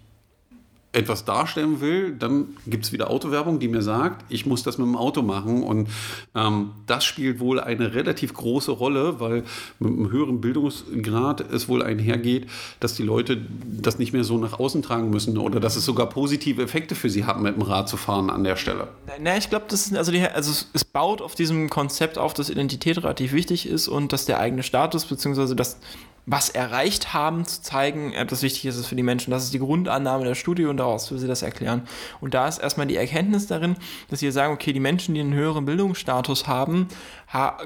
etwas 0.93 1.25
darstellen 1.25 1.81
will, 1.81 2.11
dann 2.11 2.55
gibt 2.67 2.85
es 2.85 2.91
wieder 2.91 3.09
Autowerbung, 3.09 3.59
die 3.59 3.67
mir 3.67 3.81
sagt, 3.81 4.23
ich 4.29 4.45
muss 4.45 4.61
das 4.61 4.77
mit 4.77 4.85
dem 4.85 4.95
Auto 4.95 5.23
machen. 5.23 5.63
Und 5.63 5.89
ähm, 6.35 6.71
das 6.85 7.03
spielt 7.03 7.39
wohl 7.39 7.59
eine 7.59 7.95
relativ 7.95 8.33
große 8.33 8.71
Rolle, 8.71 9.19
weil 9.19 9.43
mit 9.79 9.91
einem 9.91 10.11
höheren 10.11 10.39
Bildungsgrad 10.39 11.51
es 11.51 11.67
wohl 11.67 11.81
einhergeht, 11.81 12.47
dass 12.79 12.93
die 12.93 13.03
Leute 13.03 13.41
das 13.65 13.97
nicht 13.97 14.13
mehr 14.13 14.23
so 14.23 14.37
nach 14.37 14.59
außen 14.59 14.83
tragen 14.83 15.09
müssen 15.09 15.37
oder 15.39 15.59
dass 15.59 15.75
es 15.75 15.83
sogar 15.83 16.07
positive 16.09 16.61
Effekte 16.61 16.93
für 16.93 17.09
sie 17.09 17.25
hat, 17.25 17.41
mit 17.41 17.55
dem 17.55 17.63
Rad 17.63 17.89
zu 17.89 17.97
fahren 17.97 18.29
an 18.29 18.43
der 18.43 18.55
Stelle. 18.55 18.87
Na, 19.19 19.35
ich 19.35 19.49
glaube, 19.49 19.65
das 19.69 19.87
ist, 19.87 19.97
also, 19.97 20.11
die, 20.11 20.21
also 20.21 20.65
es 20.73 20.85
baut 20.85 21.23
auf 21.23 21.33
diesem 21.33 21.71
Konzept 21.71 22.19
auf, 22.19 22.35
dass 22.35 22.51
Identität 22.51 22.99
relativ 22.99 23.33
wichtig 23.33 23.67
ist 23.67 23.87
und 23.87 24.13
dass 24.13 24.25
der 24.25 24.39
eigene 24.39 24.61
Status, 24.61 25.05
beziehungsweise 25.05 25.55
das 25.55 25.79
was 26.25 26.49
erreicht 26.49 27.13
haben, 27.13 27.45
zu 27.45 27.61
zeigen, 27.61 28.13
äh, 28.13 28.25
das 28.25 28.43
wichtig 28.43 28.65
ist 28.65 28.85
für 28.85 28.95
die 28.95 29.03
Menschen. 29.03 29.31
Das 29.31 29.43
ist 29.43 29.53
die 29.53 29.59
Grundannahme 29.59 30.23
der 30.23 30.35
Studie 30.35 30.65
und 30.65 30.79
daraus 30.83 31.11
will 31.11 31.17
sie 31.17 31.27
das 31.27 31.41
erklären. 31.41 31.87
Und 32.19 32.33
da 32.33 32.47
ist 32.47 32.59
erstmal 32.59 32.87
die 32.87 32.97
Erkenntnis 32.97 33.47
darin, 33.47 33.77
dass 34.09 34.19
sie 34.19 34.31
sagen, 34.31 34.53
okay, 34.53 34.73
die 34.73 34.79
Menschen, 34.79 35.15
die 35.15 35.21
einen 35.21 35.33
höheren 35.33 35.65
Bildungsstatus 35.65 36.47
haben, 36.47 36.87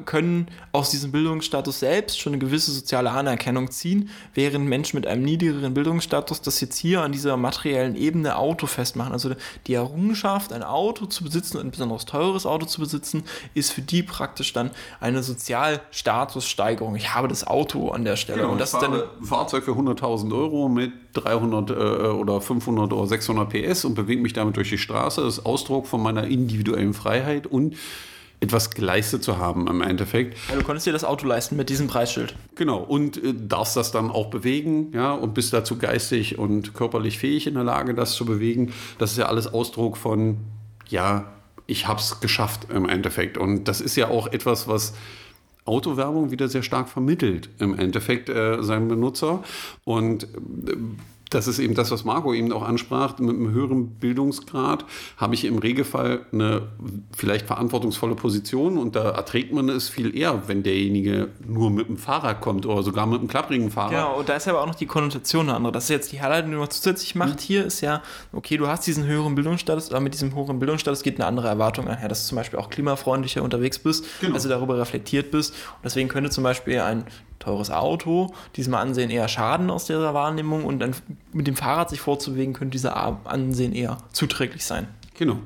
können 0.05 0.47
aus 0.71 0.89
diesem 0.91 1.11
Bildungsstatus 1.11 1.79
selbst 1.79 2.19
schon 2.19 2.33
eine 2.33 2.39
gewisse 2.39 2.71
soziale 2.71 3.11
Anerkennung 3.11 3.69
ziehen, 3.69 4.09
während 4.33 4.65
Menschen 4.65 4.95
mit 4.95 5.05
einem 5.05 5.23
niedrigeren 5.23 5.73
Bildungsstatus 5.73 6.41
das 6.41 6.61
jetzt 6.61 6.77
hier 6.77 7.01
an 7.01 7.11
dieser 7.11 7.35
materiellen 7.35 7.97
Ebene 7.97 8.37
Auto 8.37 8.65
festmachen. 8.65 9.11
Also 9.11 9.31
die 9.67 9.73
Errungenschaft, 9.73 10.53
ein 10.53 10.63
Auto 10.63 11.05
zu 11.05 11.25
besitzen, 11.25 11.57
ein 11.59 11.71
besonders 11.71 12.05
teures 12.05 12.45
Auto 12.45 12.65
zu 12.65 12.79
besitzen, 12.79 13.23
ist 13.55 13.73
für 13.73 13.81
die 13.81 14.03
praktisch 14.03 14.53
dann 14.53 14.71
eine 15.01 15.21
Sozialstatussteigerung. 15.21 16.95
Ich 16.95 17.13
habe 17.13 17.27
das 17.27 17.45
Auto 17.45 17.89
an 17.89 18.05
der 18.05 18.15
Stelle. 18.15 18.41
Genau, 18.41 18.53
und 18.53 18.61
das 18.61 18.73
ist 18.73 18.81
dann 18.81 18.93
ein 18.93 19.03
Fahrzeug 19.21 19.65
für 19.65 19.71
100.000 19.71 20.33
Euro 20.33 20.69
mit 20.69 20.93
300 21.13 21.69
äh, 21.69 21.73
oder 21.73 22.39
500 22.39 22.93
oder 22.93 23.05
600 23.05 23.49
PS 23.49 23.83
und 23.83 23.95
bewege 23.95 24.21
mich 24.21 24.31
damit 24.31 24.55
durch 24.55 24.69
die 24.69 24.77
Straße. 24.77 25.21
Das 25.21 25.39
ist 25.39 25.45
Ausdruck 25.45 25.87
von 25.87 26.01
meiner 26.01 26.25
individuellen 26.25 26.93
Freiheit 26.93 27.47
und 27.47 27.75
etwas 28.39 28.69
geleistet 28.69 29.23
zu 29.23 29.37
haben 29.37 29.67
im 29.67 29.81
Endeffekt. 29.81 30.37
Ja, 30.49 30.55
du 30.55 30.63
konntest 30.63 30.85
dir 30.85 30.93
das 30.93 31.03
Auto 31.03 31.25
leisten 31.25 31.55
mit 31.55 31.69
diesem 31.69 31.87
Preisschild. 31.87 32.35
Genau, 32.55 32.77
und 32.79 33.23
äh, 33.23 33.33
darfst 33.33 33.75
das 33.75 33.91
dann 33.91 34.11
auch 34.11 34.29
bewegen, 34.29 34.91
ja, 34.93 35.13
und 35.13 35.33
bist 35.33 35.53
dazu 35.53 35.77
geistig 35.77 36.37
und 36.37 36.73
körperlich 36.73 37.17
fähig 37.17 37.47
in 37.47 37.55
der 37.55 37.63
Lage, 37.63 37.93
das 37.95 38.13
zu 38.13 38.25
bewegen. 38.25 38.73
Das 38.99 39.11
ist 39.11 39.17
ja 39.17 39.25
alles 39.25 39.47
Ausdruck 39.47 39.97
von, 39.97 40.37
ja, 40.87 41.31
ich 41.65 41.87
habe 41.87 41.99
es 41.99 42.19
geschafft 42.19 42.67
im 42.71 42.87
Endeffekt. 42.87 43.37
Und 43.37 43.67
das 43.67 43.81
ist 43.81 43.95
ja 43.95 44.09
auch 44.09 44.27
etwas, 44.27 44.67
was 44.67 44.93
Autowerbung 45.65 46.31
wieder 46.31 46.47
sehr 46.47 46.63
stark 46.63 46.87
vermittelt 46.89 47.49
im 47.59 47.77
Endeffekt 47.77 48.29
äh, 48.29 48.63
seinem 48.63 48.87
Benutzer. 48.87 49.43
Und 49.83 50.23
äh, 50.23 50.27
das 51.29 51.47
ist 51.47 51.59
eben 51.59 51.73
das, 51.73 51.91
was 51.91 52.05
Marco 52.05 52.33
eben 52.33 52.51
auch 52.51 52.63
ansprach. 52.63 53.17
Mit 53.19 53.35
einem 53.35 53.51
höheren 53.51 53.89
Bildungsgrad 53.95 54.85
habe 55.17 55.35
ich 55.35 55.45
im 55.45 55.57
Regelfall 55.57 56.25
eine 56.31 56.69
vielleicht 57.15 57.47
verantwortungsvolle 57.47 58.15
Position 58.15 58.77
und 58.77 58.95
da 58.95 59.11
erträgt 59.11 59.51
man 59.53 59.69
es 59.69 59.89
viel 59.89 60.15
eher, 60.15 60.47
wenn 60.47 60.63
derjenige 60.63 61.29
nur 61.45 61.69
mit 61.69 61.87
dem 61.89 61.97
Fahrrad 61.97 62.41
kommt 62.41 62.65
oder 62.65 62.83
sogar 62.83 63.05
mit 63.05 63.19
einem 63.19 63.27
klapprigen 63.27 63.71
Fahrrad. 63.71 63.91
Genau, 63.91 64.19
und 64.19 64.29
da 64.29 64.35
ist 64.35 64.47
aber 64.47 64.61
auch 64.61 64.67
noch 64.67 64.75
die 64.75 64.85
Konnotation 64.85 65.47
eine 65.47 65.55
andere. 65.55 65.73
Das 65.73 65.85
ist 65.85 65.89
jetzt 65.89 66.11
die 66.11 66.19
Herleitung, 66.19 66.51
die 66.51 66.57
man 66.57 66.69
zusätzlich 66.69 67.15
macht 67.15 67.35
mhm. 67.35 67.43
hier, 67.43 67.65
ist 67.65 67.81
ja, 67.81 68.01
okay, 68.31 68.57
du 68.57 68.67
hast 68.67 68.87
diesen 68.87 69.05
höheren 69.05 69.35
Bildungsstatus, 69.35 69.91
aber 69.91 69.99
mit 69.99 70.13
diesem 70.13 70.33
höheren 70.33 70.59
Bildungsstatus 70.59 71.03
geht 71.03 71.19
eine 71.19 71.25
andere 71.25 71.47
Erwartung 71.47 71.87
einher, 71.87 72.07
dass 72.07 72.23
du 72.23 72.29
zum 72.29 72.37
Beispiel 72.37 72.59
auch 72.59 72.69
klimafreundlicher 72.69 73.43
unterwegs 73.43 73.79
bist, 73.79 74.05
genau. 74.21 74.35
also 74.35 74.47
darüber 74.49 74.77
reflektiert 74.79 75.31
bist. 75.31 75.51
Und 75.51 75.85
deswegen 75.85 76.07
könnte 76.09 76.29
zum 76.29 76.43
Beispiel 76.43 76.79
ein 76.79 77.05
teures 77.47 77.71
Auto, 77.71 78.33
diesem 78.55 78.73
Ansehen 78.73 79.09
eher 79.09 79.27
schaden 79.27 79.69
aus 79.69 79.85
dieser 79.85 80.13
Wahrnehmung 80.13 80.65
und 80.65 80.79
dann 80.79 80.93
mit 81.33 81.47
dem 81.47 81.55
Fahrrad 81.55 81.89
sich 81.89 82.01
vorzubewegen, 82.01 82.53
könnte 82.53 82.73
dieser 82.73 82.97
Ansehen 83.25 83.73
eher 83.73 83.97
zuträglich 84.11 84.65
sein. 84.65 84.87
Genau. 85.17 85.39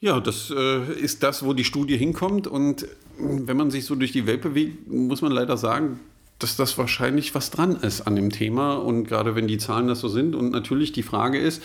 Ja, 0.00 0.20
das 0.20 0.52
äh, 0.54 0.92
ist 0.94 1.22
das, 1.22 1.44
wo 1.44 1.52
die 1.52 1.64
Studie 1.64 1.96
hinkommt. 1.96 2.46
Und 2.46 2.86
wenn 3.18 3.56
man 3.56 3.70
sich 3.70 3.84
so 3.84 3.94
durch 3.94 4.12
die 4.12 4.26
Welt 4.26 4.42
bewegt, 4.42 4.90
muss 4.90 5.22
man 5.22 5.32
leider 5.32 5.56
sagen, 5.56 6.00
dass 6.38 6.56
das 6.56 6.76
wahrscheinlich 6.76 7.34
was 7.34 7.50
dran 7.50 7.76
ist 7.76 8.02
an 8.02 8.16
dem 8.16 8.30
Thema. 8.30 8.74
Und 8.74 9.04
gerade 9.04 9.34
wenn 9.34 9.46
die 9.46 9.58
Zahlen 9.58 9.86
das 9.86 10.00
so 10.00 10.08
sind. 10.08 10.34
Und 10.34 10.50
natürlich 10.50 10.92
die 10.92 11.02
Frage 11.02 11.38
ist, 11.38 11.62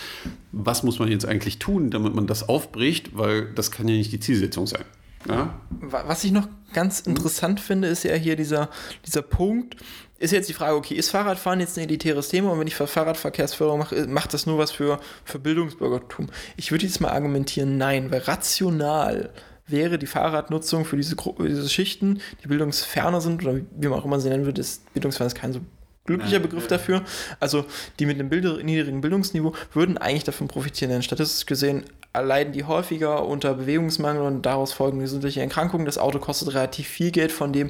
was 0.51 0.83
muss 0.83 0.99
man 0.99 1.09
jetzt 1.09 1.25
eigentlich 1.25 1.59
tun, 1.59 1.89
damit 1.89 2.15
man 2.15 2.27
das 2.27 2.47
aufbricht? 2.47 3.17
Weil 3.17 3.47
das 3.55 3.71
kann 3.71 3.87
ja 3.87 3.95
nicht 3.95 4.11
die 4.11 4.19
Zielsetzung 4.19 4.67
sein. 4.67 4.85
Ja? 5.27 5.59
Was 5.81 6.23
ich 6.23 6.31
noch 6.31 6.47
ganz 6.73 7.01
interessant 7.01 7.59
finde, 7.59 7.87
ist 7.87 8.03
ja 8.03 8.13
hier 8.13 8.35
dieser, 8.35 8.69
dieser 9.05 9.21
Punkt. 9.21 9.77
Ist 10.17 10.31
jetzt 10.31 10.49
die 10.49 10.53
Frage, 10.53 10.75
okay, 10.75 10.95
ist 10.95 11.11
Fahrradfahren 11.11 11.61
jetzt 11.61 11.77
ein 11.77 11.85
elitäres 11.85 12.27
Thema 12.27 12.51
und 12.51 12.59
wenn 12.59 12.67
ich 12.67 12.75
Fahrradverkehrsförderung 12.75 13.79
mache, 13.79 14.05
macht 14.07 14.33
das 14.33 14.45
nur 14.45 14.57
was 14.57 14.71
für, 14.71 14.99
für 15.23 15.39
Bildungsbürgertum? 15.39 16.27
Ich 16.57 16.71
würde 16.71 16.85
jetzt 16.85 16.99
mal 16.99 17.11
argumentieren, 17.11 17.77
nein, 17.77 18.11
weil 18.11 18.19
rational 18.19 19.31
wäre 19.65 19.97
die 19.97 20.07
Fahrradnutzung 20.07 20.83
für 20.83 20.97
diese, 20.97 21.15
diese 21.15 21.69
Schichten, 21.69 22.21
die 22.43 22.47
bildungsferner 22.47 23.21
sind 23.21 23.45
oder 23.45 23.61
wie 23.77 23.87
man 23.87 23.99
auch 23.99 24.05
immer 24.05 24.19
sie 24.19 24.29
nennen 24.29 24.45
würde, 24.45 24.59
ist 24.59 24.91
bildungsfern 24.93 25.27
ist 25.27 25.35
kein 25.35 25.53
so 25.53 25.61
glücklicher 26.09 26.39
Begriff 26.39 26.67
dafür. 26.67 27.03
Also 27.39 27.65
die 27.99 28.05
mit 28.05 28.19
einem 28.19 28.29
niedrigen 28.65 29.01
Bildungsniveau 29.01 29.53
würden 29.73 29.97
eigentlich 29.97 30.23
davon 30.23 30.47
profitieren, 30.47 30.91
denn 30.91 31.03
statistisch 31.03 31.45
gesehen 31.45 31.83
leiden 32.13 32.53
die 32.53 32.63
häufiger 32.63 33.25
unter 33.25 33.53
Bewegungsmangel 33.53 34.23
und 34.23 34.41
daraus 34.41 34.73
folgende 34.73 35.03
gesundheitliche 35.03 35.41
Erkrankungen. 35.41 35.85
Das 35.85 35.99
Auto 35.99 36.19
kostet 36.19 36.53
relativ 36.53 36.87
viel 36.87 37.11
Geld, 37.11 37.31
von 37.31 37.53
dem 37.53 37.69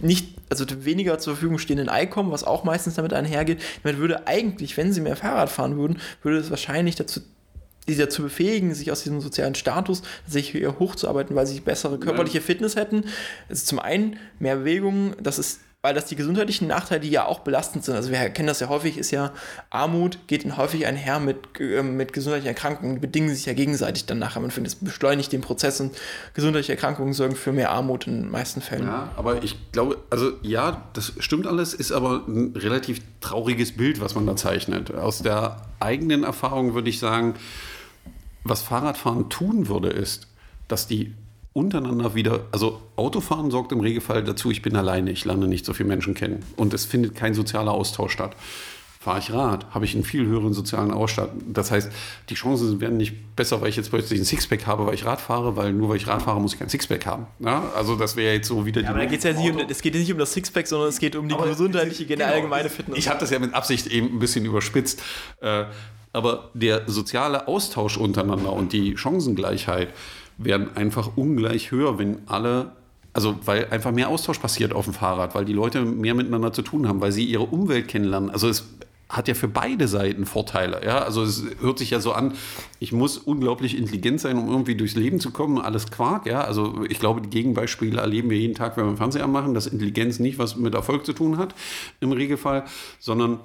nicht, 0.00 0.36
also 0.48 0.64
weniger 0.84 1.18
zur 1.18 1.34
Verfügung 1.34 1.58
stehenden 1.58 1.88
Einkommen, 1.88 2.30
was 2.32 2.44
auch 2.44 2.64
meistens 2.64 2.94
damit 2.94 3.12
einhergeht. 3.12 3.62
Man 3.84 3.98
würde 3.98 4.26
eigentlich, 4.26 4.76
wenn 4.76 4.92
sie 4.92 5.00
mehr 5.00 5.16
Fahrrad 5.16 5.48
fahren 5.48 5.76
würden, 5.76 6.00
würde 6.22 6.38
es 6.38 6.50
wahrscheinlich 6.50 6.96
dazu 6.96 7.20
die 7.88 7.96
dazu 7.96 8.22
befähigen, 8.22 8.74
sich 8.74 8.92
aus 8.92 9.02
diesem 9.02 9.22
sozialen 9.22 9.54
Status 9.54 10.02
sich 10.26 10.50
hier 10.50 10.78
hochzuarbeiten, 10.78 11.34
weil 11.34 11.46
sie 11.46 11.60
bessere 11.60 11.98
körperliche 11.98 12.42
Fitness 12.42 12.76
hätten. 12.76 13.04
Ist 13.48 13.66
zum 13.66 13.78
einen 13.78 14.18
mehr 14.38 14.56
Bewegung, 14.56 15.14
das 15.22 15.38
ist 15.38 15.60
weil 15.80 15.94
das 15.94 16.06
die 16.06 16.16
gesundheitlichen 16.16 16.66
Nachteile, 16.66 17.00
die 17.00 17.10
ja 17.10 17.26
auch 17.26 17.40
belastend 17.40 17.84
sind, 17.84 17.94
also 17.94 18.10
wir 18.10 18.18
kennen 18.30 18.48
das 18.48 18.58
ja 18.58 18.68
häufig, 18.68 18.98
ist 18.98 19.12
ja, 19.12 19.32
Armut 19.70 20.18
geht 20.26 20.44
dann 20.44 20.56
häufig 20.56 20.86
einher 20.86 21.20
mit, 21.20 21.60
äh, 21.60 21.84
mit 21.84 22.12
gesundheitlichen 22.12 22.48
Erkrankungen, 22.48 22.96
die 22.96 23.00
bedingen 23.00 23.32
sich 23.32 23.46
ja 23.46 23.52
gegenseitig 23.52 24.06
dann 24.06 24.18
nachher. 24.18 24.40
Man 24.40 24.50
findet, 24.50 24.72
es 24.72 24.78
beschleunigt 24.80 25.32
den 25.32 25.40
Prozess 25.40 25.80
und 25.80 25.96
gesundheitliche 26.34 26.72
Erkrankungen 26.72 27.12
sorgen 27.12 27.36
für 27.36 27.52
mehr 27.52 27.70
Armut 27.70 28.08
in 28.08 28.22
den 28.22 28.30
meisten 28.30 28.60
Fällen. 28.60 28.86
Ja, 28.86 29.12
aber 29.16 29.44
ich 29.44 29.56
glaube, 29.70 29.98
also 30.10 30.32
ja, 30.42 30.88
das 30.94 31.12
stimmt 31.20 31.46
alles, 31.46 31.74
ist 31.74 31.92
aber 31.92 32.24
ein 32.26 32.56
relativ 32.56 33.00
trauriges 33.20 33.76
Bild, 33.76 34.00
was 34.00 34.16
man 34.16 34.26
da 34.26 34.34
zeichnet. 34.34 34.92
Aus 34.92 35.20
der 35.20 35.62
eigenen 35.78 36.24
Erfahrung 36.24 36.74
würde 36.74 36.90
ich 36.90 36.98
sagen, 36.98 37.34
was 38.42 38.62
Fahrradfahren 38.62 39.30
tun 39.30 39.68
würde, 39.68 39.90
ist, 39.90 40.26
dass 40.66 40.88
die 40.88 41.14
untereinander 41.58 42.14
wieder, 42.14 42.46
also 42.52 42.80
Autofahren 42.96 43.50
sorgt 43.50 43.72
im 43.72 43.80
Regelfall 43.80 44.22
dazu, 44.22 44.50
ich 44.50 44.62
bin 44.62 44.76
alleine, 44.76 45.10
ich 45.10 45.24
lerne 45.24 45.48
nicht 45.48 45.64
so 45.64 45.72
viele 45.72 45.88
Menschen 45.88 46.14
kennen 46.14 46.44
und 46.56 46.72
es 46.72 46.84
findet 46.84 47.14
kein 47.14 47.34
sozialer 47.34 47.72
Austausch 47.72 48.12
statt. 48.12 48.36
Fahre 49.00 49.20
ich 49.20 49.32
Rad, 49.32 49.66
habe 49.70 49.84
ich 49.84 49.94
einen 49.94 50.02
viel 50.02 50.26
höheren 50.26 50.52
sozialen 50.52 50.90
Austausch. 50.90 51.28
Das 51.46 51.70
heißt, 51.70 51.90
die 52.30 52.34
Chancen 52.34 52.80
werden 52.80 52.96
nicht 52.96 53.36
besser, 53.36 53.60
weil 53.60 53.68
ich 53.68 53.76
jetzt 53.76 53.90
plötzlich 53.90 54.18
ein 54.20 54.24
Sixpack 54.24 54.66
habe, 54.66 54.86
weil 54.86 54.94
ich 54.94 55.04
Rad 55.04 55.20
fahre, 55.20 55.56
weil 55.56 55.72
nur 55.72 55.88
weil 55.88 55.96
ich 55.96 56.08
Rad 56.08 56.22
fahre, 56.22 56.40
muss 56.40 56.54
ich 56.54 56.58
kein 56.58 56.68
Sixpack 56.68 57.06
haben. 57.06 57.26
Ja, 57.38 57.70
also 57.76 57.94
das 57.94 58.16
wäre 58.16 58.34
jetzt 58.34 58.48
so 58.48 58.66
wieder 58.66 58.80
ja, 58.80 58.88
die. 58.88 58.90
Aber 58.90 58.98
da 58.98 59.06
geht's 59.06 59.24
ja 59.24 59.32
nicht 59.32 59.50
um, 59.50 59.58
es 59.68 59.82
geht 59.82 59.94
nicht 59.94 60.12
um 60.12 60.18
das 60.18 60.32
Sixpack, 60.32 60.66
sondern 60.66 60.88
es 60.88 60.98
geht 60.98 61.14
um 61.14 61.28
die 61.28 61.34
aber 61.34 61.46
gesundheitliche, 61.46 62.06
genau, 62.06 62.26
allgemeine 62.26 62.68
Fitness. 62.68 62.98
Ich 62.98 63.08
habe 63.08 63.20
das 63.20 63.30
ja 63.30 63.38
mit 63.38 63.54
Absicht 63.54 63.86
eben 63.86 64.16
ein 64.16 64.18
bisschen 64.18 64.44
überspitzt. 64.44 65.00
Äh, 65.40 65.66
aber 66.12 66.50
der 66.54 66.82
soziale 66.88 67.46
Austausch 67.46 67.96
untereinander 67.96 68.52
und 68.52 68.72
die 68.72 68.96
Chancengleichheit, 68.96 69.90
werden 70.38 70.76
einfach 70.76 71.16
ungleich 71.16 71.70
höher, 71.70 71.98
wenn 71.98 72.18
alle 72.26 72.72
also 73.12 73.36
weil 73.44 73.66
einfach 73.70 73.90
mehr 73.90 74.10
Austausch 74.10 74.38
passiert 74.38 74.72
auf 74.72 74.84
dem 74.84 74.94
Fahrrad, 74.94 75.34
weil 75.34 75.44
die 75.44 75.52
Leute 75.52 75.84
mehr 75.84 76.14
miteinander 76.14 76.52
zu 76.52 76.62
tun 76.62 76.86
haben, 76.86 77.00
weil 77.00 77.10
sie 77.10 77.24
ihre 77.24 77.42
Umwelt 77.42 77.88
kennenlernen. 77.88 78.30
Also 78.30 78.48
es 78.48 78.64
hat 79.08 79.26
ja 79.26 79.34
für 79.34 79.48
beide 79.48 79.88
Seiten 79.88 80.26
Vorteile. 80.26 80.84
Ja? 80.84 80.98
Also 80.98 81.22
es 81.22 81.42
hört 81.60 81.78
sich 81.78 81.90
ja 81.90 82.00
so 82.00 82.12
an, 82.12 82.34
ich 82.78 82.92
muss 82.92 83.16
unglaublich 83.16 83.76
intelligent 83.76 84.20
sein, 84.20 84.36
um 84.36 84.48
irgendwie 84.48 84.74
durchs 84.74 84.94
Leben 84.94 85.18
zu 85.18 85.30
kommen. 85.30 85.58
Alles 85.58 85.90
Quark. 85.90 86.26
Ja? 86.26 86.42
Also 86.42 86.84
ich 86.88 87.00
glaube, 87.00 87.22
die 87.22 87.30
Gegenbeispiele 87.30 88.00
erleben 88.00 88.28
wir 88.30 88.38
jeden 88.38 88.54
Tag, 88.54 88.76
wenn 88.76 88.86
wir 88.86 88.96
Fernseher 88.96 89.26
machen, 89.26 89.54
dass 89.54 89.66
Intelligenz 89.66 90.18
nicht 90.18 90.38
was 90.38 90.56
mit 90.56 90.74
Erfolg 90.74 91.06
zu 91.06 91.14
tun 91.14 91.38
hat 91.38 91.54
im 92.00 92.12
Regelfall, 92.12 92.64
sondern 92.98 93.40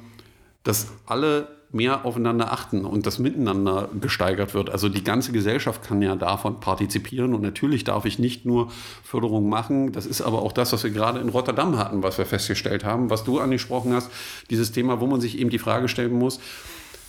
dass 0.63 0.87
alle 1.05 1.47
mehr 1.73 2.05
aufeinander 2.05 2.53
achten 2.53 2.85
und 2.85 3.07
das 3.07 3.17
Miteinander 3.17 3.89
gesteigert 3.99 4.53
wird. 4.53 4.69
Also 4.69 4.89
die 4.89 5.03
ganze 5.03 5.31
Gesellschaft 5.31 5.83
kann 5.83 6.03
ja 6.03 6.15
davon 6.15 6.59
partizipieren 6.59 7.33
und 7.33 7.41
natürlich 7.41 7.83
darf 7.83 8.05
ich 8.05 8.19
nicht 8.19 8.45
nur 8.45 8.71
Förderung 9.03 9.49
machen. 9.49 9.91
Das 9.91 10.05
ist 10.05 10.21
aber 10.21 10.43
auch 10.43 10.51
das, 10.51 10.71
was 10.71 10.83
wir 10.83 10.91
gerade 10.91 11.19
in 11.19 11.29
Rotterdam 11.29 11.79
hatten, 11.79 12.03
was 12.03 12.19
wir 12.19 12.27
festgestellt 12.27 12.85
haben, 12.85 13.09
was 13.09 13.23
du 13.23 13.39
angesprochen 13.39 13.91
hast, 13.93 14.11
dieses 14.51 14.71
Thema, 14.71 15.01
wo 15.01 15.07
man 15.07 15.19
sich 15.19 15.39
eben 15.39 15.49
die 15.49 15.57
Frage 15.57 15.87
stellen 15.87 16.13
muss, 16.13 16.39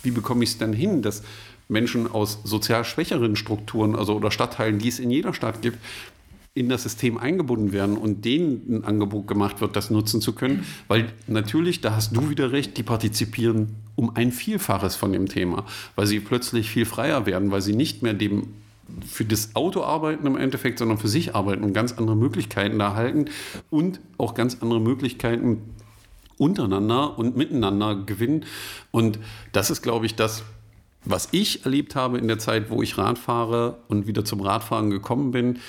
wie 0.01 0.11
bekomme 0.11 0.43
ich 0.43 0.49
es 0.49 0.57
denn 0.57 0.73
hin, 0.73 1.03
dass 1.03 1.21
Menschen 1.67 2.11
aus 2.11 2.39
sozial 2.43 2.85
schwächeren 2.85 3.35
Strukturen, 3.35 3.95
also 3.95 4.15
oder 4.15 4.31
Stadtteilen, 4.31 4.79
die 4.79 4.87
es 4.87 4.99
in 4.99 5.11
jeder 5.11 5.33
Stadt 5.33 5.61
gibt, 5.61 5.77
in 6.55 6.69
das 6.69 6.83
System 6.83 7.17
eingebunden 7.17 7.73
werden 7.73 7.97
und 7.97 8.23
denen 8.23 8.77
ein 8.77 8.83
Angebot 8.85 9.27
gemacht 9.27 9.59
wird, 9.59 9.75
das 9.75 9.91
nutzen 9.91 10.21
zu 10.21 10.33
können. 10.33 10.65
Weil 10.87 11.11
natürlich, 11.27 11.81
da 11.81 11.93
hast 11.95 12.15
du 12.15 12.29
wieder 12.29 12.53
recht, 12.53 12.77
die 12.77 12.83
partizipieren 12.83 13.75
um 13.95 14.15
ein 14.15 14.31
Vielfaches 14.31 14.95
von 14.95 15.11
dem 15.11 15.27
Thema, 15.27 15.65
weil 15.95 16.07
sie 16.07 16.21
plötzlich 16.21 16.69
viel 16.69 16.85
freier 16.85 17.25
werden, 17.25 17.51
weil 17.51 17.61
sie 17.61 17.75
nicht 17.75 18.01
mehr 18.01 18.13
dem 18.13 18.47
für 19.05 19.25
das 19.25 19.55
Auto 19.55 19.83
arbeiten 19.83 20.25
im 20.27 20.37
Endeffekt, 20.37 20.79
sondern 20.79 20.97
für 20.97 21.07
sich 21.09 21.35
arbeiten 21.35 21.63
und 21.63 21.73
ganz 21.73 21.93
andere 21.93 22.15
Möglichkeiten 22.15 22.79
erhalten 22.79 23.25
und 23.69 23.99
auch 24.17 24.33
ganz 24.33 24.57
andere 24.61 24.79
Möglichkeiten 24.79 25.61
untereinander 26.37 27.17
und 27.17 27.35
miteinander 27.35 27.95
gewinnen. 27.95 28.45
Und 28.91 29.19
das 29.51 29.71
ist, 29.71 29.81
glaube 29.81 30.05
ich, 30.05 30.15
das, 30.15 30.43
was 31.03 31.29
ich 31.31 31.65
erlebt 31.65 31.95
habe 31.95 32.17
in 32.17 32.27
der 32.27 32.39
Zeit, 32.39 32.69
wo 32.69 32.81
ich 32.81 32.97
Rad 32.97 33.17
fahre 33.17 33.79
und 33.87 34.07
wieder 34.07 34.25
zum 34.25 34.41
Radfahren 34.41 34.89
gekommen 34.89 35.31
bin, 35.31 35.59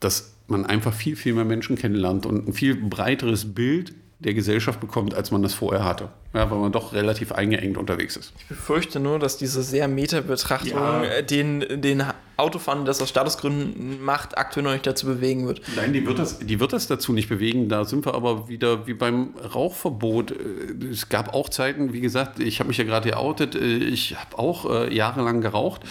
dass 0.00 0.34
man 0.46 0.64
einfach 0.66 0.94
viel, 0.94 1.16
viel 1.16 1.34
mehr 1.34 1.44
Menschen 1.44 1.76
kennenlernt 1.76 2.26
und 2.26 2.48
ein 2.48 2.52
viel 2.52 2.74
breiteres 2.74 3.54
Bild 3.54 3.92
der 4.20 4.34
Gesellschaft 4.34 4.80
bekommt, 4.80 5.14
als 5.14 5.30
man 5.30 5.42
das 5.42 5.54
vorher 5.54 5.84
hatte. 5.84 6.08
Ja, 6.34 6.50
weil 6.50 6.58
man 6.58 6.72
doch 6.72 6.92
relativ 6.92 7.32
eingeengt 7.32 7.76
unterwegs 7.76 8.16
ist. 8.16 8.32
Ich 8.38 8.46
befürchte 8.46 9.00
nur, 9.00 9.18
dass 9.18 9.38
diese 9.38 9.62
sehr 9.62 9.86
Meta-Betrachtung 9.88 10.78
ja. 10.78 11.04
Äh, 11.04 11.24
den, 11.24 11.80
den 11.80 12.02
Autofahren, 12.38 12.84
das 12.84 13.02
aus 13.02 13.08
Statusgründen 13.08 14.02
macht, 14.02 14.38
aktuell 14.38 14.64
noch 14.64 14.72
nicht 14.72 14.86
dazu 14.86 15.06
bewegen 15.06 15.46
wird. 15.46 15.60
Nein, 15.76 15.92
die 15.92 16.06
wird, 16.06 16.18
das, 16.18 16.38
die 16.38 16.60
wird 16.60 16.72
das 16.72 16.86
dazu 16.86 17.12
nicht 17.12 17.28
bewegen. 17.28 17.68
Da 17.68 17.84
sind 17.84 18.06
wir 18.06 18.14
aber 18.14 18.48
wieder 18.48 18.86
wie 18.86 18.94
beim 18.94 19.34
Rauchverbot. 19.54 20.30
Äh, 20.30 20.86
es 20.90 21.08
gab 21.08 21.34
auch 21.34 21.48
Zeiten, 21.48 21.92
wie 21.92 22.00
gesagt, 22.00 22.40
ich 22.40 22.60
habe 22.60 22.68
mich 22.68 22.78
ja 22.78 22.84
gerade 22.84 23.10
geoutet, 23.10 23.54
äh, 23.54 23.76
ich 23.76 24.16
habe 24.16 24.38
auch 24.38 24.88
jahrelang 24.90 25.40
geraucht. 25.40 25.82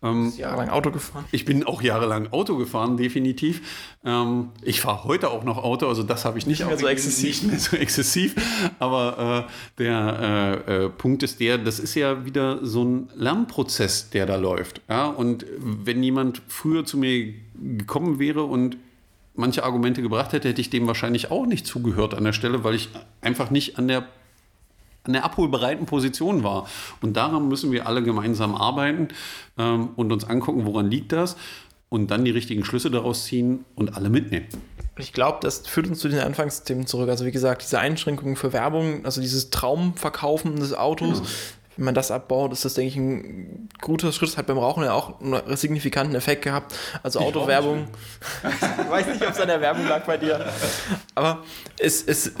Ähm, 0.00 0.32
jahrelang 0.36 0.68
Auto 0.68 0.92
gefahren? 0.92 1.24
Ich 1.32 1.44
bin 1.44 1.64
auch 1.64 1.82
jahrelang 1.82 2.32
Auto 2.32 2.56
gefahren, 2.56 2.96
definitiv. 2.96 3.96
Ähm, 4.04 4.50
ich 4.62 4.80
fahre 4.80 5.02
heute 5.04 5.30
auch 5.30 5.42
noch 5.42 5.58
Auto, 5.58 5.88
also 5.88 6.04
das 6.04 6.24
habe 6.24 6.38
ich 6.38 6.46
nicht, 6.46 6.60
nicht 6.60 6.68
mehr 6.68 6.78
so 6.78 6.86
exzessiv. 6.86 7.42
Nicht 7.42 7.50
mehr 7.50 7.58
so 7.58 7.76
exzessiv. 7.76 8.36
Aber 8.78 9.46
äh, 9.48 9.82
der 9.82 10.62
äh, 10.68 10.84
äh, 10.84 10.88
Punkt 10.88 11.24
ist 11.24 11.40
der, 11.40 11.58
das 11.58 11.80
ist 11.80 11.96
ja 11.96 12.24
wieder 12.24 12.64
so 12.64 12.84
ein 12.84 13.10
Lernprozess, 13.16 14.10
der 14.10 14.26
da 14.26 14.36
läuft. 14.36 14.82
Ja? 14.88 15.06
Und 15.06 15.44
wenn 15.88 16.00
jemand 16.04 16.40
früher 16.46 16.84
zu 16.84 16.96
mir 16.96 17.34
gekommen 17.54 18.20
wäre 18.20 18.44
und 18.44 18.76
manche 19.34 19.64
Argumente 19.64 20.02
gebracht 20.02 20.32
hätte, 20.32 20.48
hätte 20.48 20.60
ich 20.60 20.70
dem 20.70 20.86
wahrscheinlich 20.86 21.32
auch 21.32 21.46
nicht 21.46 21.66
zugehört 21.66 22.14
an 22.14 22.22
der 22.22 22.32
Stelle, 22.32 22.62
weil 22.62 22.74
ich 22.76 22.90
einfach 23.20 23.50
nicht 23.50 23.78
an 23.78 23.88
der 23.88 24.06
an 25.04 25.14
der 25.14 25.24
abholbereiten 25.24 25.86
Position 25.86 26.42
war. 26.44 26.68
Und 27.00 27.16
daran 27.16 27.48
müssen 27.48 27.72
wir 27.72 27.86
alle 27.86 28.02
gemeinsam 28.02 28.54
arbeiten 28.54 29.08
ähm, 29.56 29.90
und 29.96 30.12
uns 30.12 30.24
angucken, 30.24 30.66
woran 30.66 30.90
liegt 30.90 31.12
das. 31.12 31.36
und 31.88 32.10
dann 32.10 32.24
die 32.24 32.30
richtigen 32.30 32.64
Schlüsse 32.64 32.90
daraus 32.90 33.24
ziehen 33.24 33.64
und 33.74 33.96
alle 33.96 34.10
mitnehmen. 34.10 34.46
Ich 34.98 35.12
glaube, 35.12 35.38
das 35.40 35.66
führt 35.66 35.86
uns 35.86 36.00
zu 36.00 36.08
den 36.08 36.20
Anfangsthemen 36.20 36.86
zurück. 36.86 37.08
Also 37.08 37.24
wie 37.24 37.30
gesagt, 37.30 37.62
diese 37.62 37.78
Einschränkungen 37.78 38.36
für 38.36 38.52
Werbung, 38.52 39.04
also 39.04 39.20
dieses 39.20 39.50
Traumverkaufen 39.50 40.56
des 40.56 40.74
Autos, 40.74 41.18
genau. 41.18 41.30
Wenn 41.78 41.84
man 41.84 41.94
das 41.94 42.10
abbaut, 42.10 42.52
ist 42.52 42.64
das, 42.64 42.74
denke 42.74 42.88
ich, 42.88 42.96
ein 42.96 43.68
guter 43.80 44.10
Schritt. 44.10 44.30
Das 44.30 44.36
hat 44.36 44.48
beim 44.48 44.58
Rauchen 44.58 44.82
ja 44.82 44.92
auch 44.92 45.20
einen 45.20 45.56
signifikanten 45.56 46.16
Effekt 46.16 46.42
gehabt. 46.42 46.74
Also 47.04 47.20
Autowerbung. 47.20 47.86
ich 48.42 48.90
weiß 48.90 49.06
nicht, 49.06 49.22
ob 49.22 49.30
es 49.30 49.38
an 49.38 49.46
der 49.46 49.60
Werbung 49.60 49.86
lag 49.86 50.04
bei 50.04 50.16
dir. 50.16 50.44
Aber 51.14 51.44
es, 51.78 52.02
es 52.02 52.32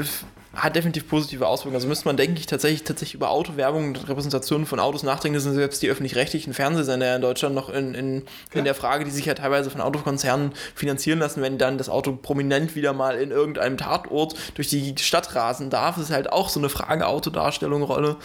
hat 0.58 0.74
definitiv 0.74 1.08
positive 1.08 1.46
Auswirkungen. 1.46 1.76
Also 1.76 1.88
müsste 1.88 2.06
man, 2.06 2.16
denke 2.16 2.40
ich, 2.40 2.46
tatsächlich, 2.46 2.82
tatsächlich 2.82 3.14
über 3.14 3.30
Autowerbung 3.30 3.88
und 3.88 4.08
Repräsentationen 4.08 4.66
von 4.66 4.80
Autos 4.80 5.02
nachdenken. 5.02 5.34
Das 5.34 5.44
sind 5.44 5.54
selbst 5.54 5.82
die 5.82 5.88
öffentlich-rechtlichen 5.88 6.52
Fernsehsender 6.52 7.14
in 7.14 7.22
Deutschland 7.22 7.54
noch 7.54 7.70
in, 7.70 7.94
in, 7.94 8.24
in 8.52 8.64
der 8.64 8.74
Frage, 8.74 9.04
die 9.04 9.10
sich 9.10 9.26
ja 9.26 9.34
teilweise 9.34 9.70
von 9.70 9.80
Autokonzernen 9.80 10.52
finanzieren 10.74 11.20
lassen, 11.20 11.42
wenn 11.42 11.58
dann 11.58 11.78
das 11.78 11.88
Auto 11.88 12.12
prominent 12.12 12.74
wieder 12.74 12.92
mal 12.92 13.16
in 13.18 13.30
irgendeinem 13.30 13.76
Tatort 13.76 14.34
durch 14.54 14.68
die 14.68 14.94
Stadt 14.98 15.34
rasen 15.34 15.70
darf. 15.70 15.94
Das 15.94 16.06
ist 16.06 16.10
halt 16.10 16.32
auch 16.32 16.48
so 16.48 16.58
eine 16.58 16.68
Frage 16.68 17.06
Autodarstellung, 17.06 17.82
Rolle. 17.82 18.16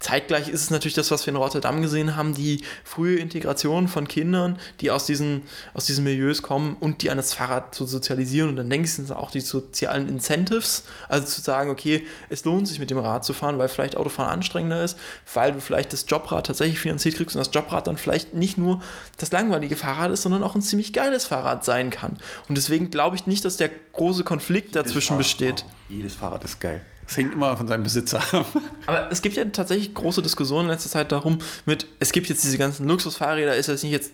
Zeitgleich 0.00 0.48
ist 0.48 0.62
es 0.62 0.70
natürlich 0.70 0.94
das, 0.94 1.10
was 1.10 1.26
wir 1.26 1.32
in 1.32 1.36
Rotterdam 1.36 1.82
gesehen 1.82 2.16
haben, 2.16 2.34
die 2.34 2.62
frühe 2.84 3.18
Integration 3.18 3.88
von 3.88 4.08
Kindern, 4.08 4.58
die 4.80 4.90
aus 4.90 5.04
diesen, 5.04 5.42
aus 5.74 5.84
diesen 5.84 6.04
Milieus 6.04 6.40
kommen 6.40 6.76
und 6.80 7.02
die 7.02 7.10
an 7.10 7.18
das 7.18 7.34
Fahrrad 7.34 7.74
zu 7.74 7.84
sozialisieren. 7.84 8.48
Und 8.48 8.56
dann 8.56 8.70
denke 8.70 8.86
ich, 8.86 8.94
sind 8.94 9.04
es 9.04 9.10
auch 9.10 9.30
die 9.30 9.40
sozialen 9.40 10.08
Incentives, 10.08 10.84
also 11.08 11.26
zu 11.26 11.40
sagen, 11.42 11.70
okay, 11.70 11.81
okay, 11.82 12.06
es 12.28 12.44
lohnt 12.44 12.68
sich 12.68 12.78
mit 12.78 12.90
dem 12.90 12.98
Rad 12.98 13.24
zu 13.24 13.32
fahren, 13.32 13.58
weil 13.58 13.68
vielleicht 13.68 13.96
Autofahren 13.96 14.30
anstrengender 14.30 14.82
ist, 14.82 14.98
weil 15.34 15.52
du 15.52 15.60
vielleicht 15.60 15.92
das 15.92 16.06
Jobrad 16.08 16.46
tatsächlich 16.46 16.78
finanziert 16.78 17.16
kriegst 17.16 17.36
und 17.36 17.40
das 17.40 17.52
Jobrad 17.52 17.86
dann 17.86 17.96
vielleicht 17.96 18.34
nicht 18.34 18.56
nur 18.58 18.80
das 19.18 19.32
langweilige 19.32 19.76
Fahrrad 19.76 20.10
ist, 20.12 20.22
sondern 20.22 20.42
auch 20.42 20.54
ein 20.54 20.62
ziemlich 20.62 20.92
geiles 20.92 21.26
Fahrrad 21.26 21.64
sein 21.64 21.90
kann. 21.90 22.18
Und 22.48 22.56
deswegen 22.56 22.90
glaube 22.90 23.16
ich 23.16 23.26
nicht, 23.26 23.44
dass 23.44 23.56
der 23.56 23.70
große 23.92 24.24
Konflikt 24.24 24.76
dazwischen 24.76 25.08
Fahrrad, 25.08 25.18
besteht. 25.18 25.64
Jedes 25.88 26.14
Fahrrad 26.14 26.44
ist 26.44 26.60
geil. 26.60 26.80
Das 27.06 27.16
hängt 27.16 27.34
immer 27.34 27.56
von 27.56 27.66
seinem 27.66 27.82
Besitzer 27.82 28.22
ab. 28.32 28.46
Aber 28.86 29.10
es 29.10 29.22
gibt 29.22 29.36
ja 29.36 29.44
tatsächlich 29.46 29.92
große 29.92 30.22
Diskussionen 30.22 30.66
in 30.66 30.70
letzter 30.70 30.88
Zeit 30.88 31.12
darum, 31.12 31.38
mit, 31.66 31.86
es 31.98 32.12
gibt 32.12 32.28
jetzt 32.28 32.44
diese 32.44 32.58
ganzen 32.58 32.86
Luxusfahrräder, 32.88 33.56
ist 33.56 33.68
das 33.68 33.82
nicht 33.82 33.92
jetzt 33.92 34.12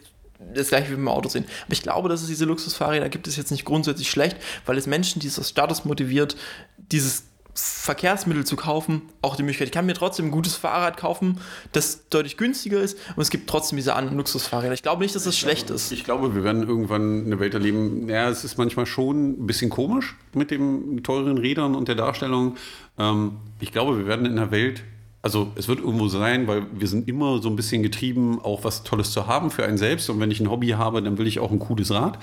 das 0.54 0.68
gleiche 0.68 0.90
wie 0.90 0.94
beim 0.94 1.08
Auto 1.08 1.28
sehen. 1.28 1.44
Aber 1.64 1.72
ich 1.72 1.82
glaube, 1.82 2.08
dass 2.08 2.22
es 2.22 2.28
diese 2.28 2.44
Luxusfahrräder 2.44 3.08
gibt 3.08 3.26
es 3.26 3.36
jetzt 3.36 3.50
nicht 3.50 3.64
grundsätzlich 3.64 4.10
schlecht, 4.10 4.36
weil 4.66 4.78
es 4.78 4.86
Menschen 4.86 5.20
dieses 5.20 5.48
Status 5.48 5.84
motiviert, 5.84 6.36
dieses 6.76 7.24
Verkehrsmittel 7.58 8.44
zu 8.44 8.56
kaufen, 8.56 9.02
auch 9.22 9.36
die 9.36 9.42
Möglichkeit, 9.42 9.68
ich 9.68 9.72
kann 9.72 9.86
mir 9.86 9.94
trotzdem 9.94 10.26
ein 10.26 10.30
gutes 10.30 10.56
Fahrrad 10.56 10.96
kaufen, 10.96 11.40
das 11.72 12.08
deutlich 12.08 12.36
günstiger 12.36 12.80
ist 12.80 12.98
und 13.16 13.22
es 13.22 13.30
gibt 13.30 13.48
trotzdem 13.48 13.76
diese 13.76 13.94
anderen 13.94 14.16
Luxusfahrräder. 14.18 14.74
Ich 14.74 14.82
glaube 14.82 15.02
nicht, 15.02 15.14
dass 15.14 15.24
das 15.24 15.34
ich 15.34 15.40
schlecht 15.40 15.66
glaube, 15.66 15.76
ist. 15.76 15.92
Ich 15.92 16.04
glaube, 16.04 16.34
wir 16.34 16.44
werden 16.44 16.66
irgendwann 16.66 17.26
eine 17.26 17.40
Welt 17.40 17.54
erleben, 17.54 18.08
ja, 18.08 18.28
es 18.28 18.44
ist 18.44 18.58
manchmal 18.58 18.86
schon 18.86 19.42
ein 19.42 19.46
bisschen 19.46 19.70
komisch 19.70 20.16
mit 20.34 20.50
den 20.50 21.02
teuren 21.02 21.38
Rädern 21.38 21.74
und 21.74 21.88
der 21.88 21.94
Darstellung. 21.94 22.56
Ähm, 22.98 23.38
ich 23.60 23.72
glaube, 23.72 23.98
wir 23.98 24.06
werden 24.06 24.26
in 24.26 24.32
einer 24.32 24.50
Welt 24.50 24.82
also 25.20 25.50
es 25.56 25.66
wird 25.66 25.80
irgendwo 25.80 26.08
sein, 26.08 26.46
weil 26.46 26.66
wir 26.72 26.86
sind 26.86 27.08
immer 27.08 27.42
so 27.42 27.48
ein 27.48 27.56
bisschen 27.56 27.82
getrieben, 27.82 28.40
auch 28.40 28.62
was 28.62 28.84
Tolles 28.84 29.10
zu 29.10 29.26
haben 29.26 29.50
für 29.50 29.64
einen 29.64 29.76
selbst. 29.76 30.08
Und 30.10 30.20
wenn 30.20 30.30
ich 30.30 30.40
ein 30.40 30.48
Hobby 30.48 30.68
habe, 30.68 31.02
dann 31.02 31.18
will 31.18 31.26
ich 31.26 31.40
auch 31.40 31.50
ein 31.50 31.58
cooles 31.58 31.90
Rad. 31.90 32.18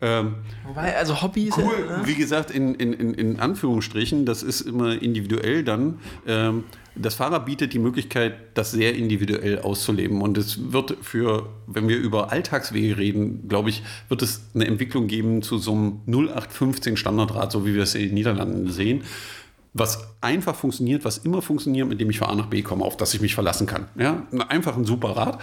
Ähm, 0.00 0.36
Wobei, 0.64 0.96
also 0.96 1.20
Hobby 1.20 1.48
ist 1.48 1.58
cool, 1.58 1.86
ja, 1.88 1.98
ne? 1.98 2.06
Wie 2.06 2.14
gesagt, 2.14 2.52
in, 2.52 2.76
in, 2.76 2.92
in 2.92 3.40
Anführungsstrichen, 3.40 4.24
das 4.24 4.44
ist 4.44 4.60
immer 4.60 5.02
individuell 5.02 5.64
dann. 5.64 5.98
Ähm, 6.28 6.64
das 6.94 7.14
Fahrrad 7.14 7.46
bietet 7.46 7.72
die 7.72 7.80
Möglichkeit, 7.80 8.34
das 8.54 8.70
sehr 8.70 8.94
individuell 8.94 9.60
auszuleben. 9.60 10.22
Und 10.22 10.38
es 10.38 10.72
wird 10.72 10.96
für, 11.02 11.48
wenn 11.66 11.88
wir 11.88 11.96
über 11.96 12.30
Alltagswege 12.30 12.98
reden, 12.98 13.48
glaube 13.48 13.70
ich, 13.70 13.82
wird 14.08 14.22
es 14.22 14.42
eine 14.54 14.66
Entwicklung 14.66 15.08
geben 15.08 15.42
zu 15.42 15.58
so 15.58 15.72
einem 15.72 16.00
0815 16.06 16.96
Standardrad, 16.96 17.50
so 17.50 17.66
wie 17.66 17.74
wir 17.74 17.82
es 17.82 17.96
in 17.96 18.02
den 18.02 18.14
Niederlanden 18.14 18.70
sehen 18.70 19.02
was 19.74 20.16
einfach 20.20 20.54
funktioniert, 20.54 21.04
was 21.04 21.18
immer 21.18 21.42
funktioniert, 21.42 21.88
mit 21.88 22.00
dem 22.00 22.10
ich 22.10 22.18
von 22.18 22.28
A 22.28 22.34
nach 22.34 22.46
B 22.46 22.62
komme, 22.62 22.84
auf 22.84 22.96
das 22.96 23.14
ich 23.14 23.20
mich 23.20 23.34
verlassen 23.34 23.66
kann. 23.66 23.86
Ja? 23.96 24.26
Einfach 24.48 24.76
ein 24.76 24.84
super 24.84 25.10
Rad. 25.10 25.38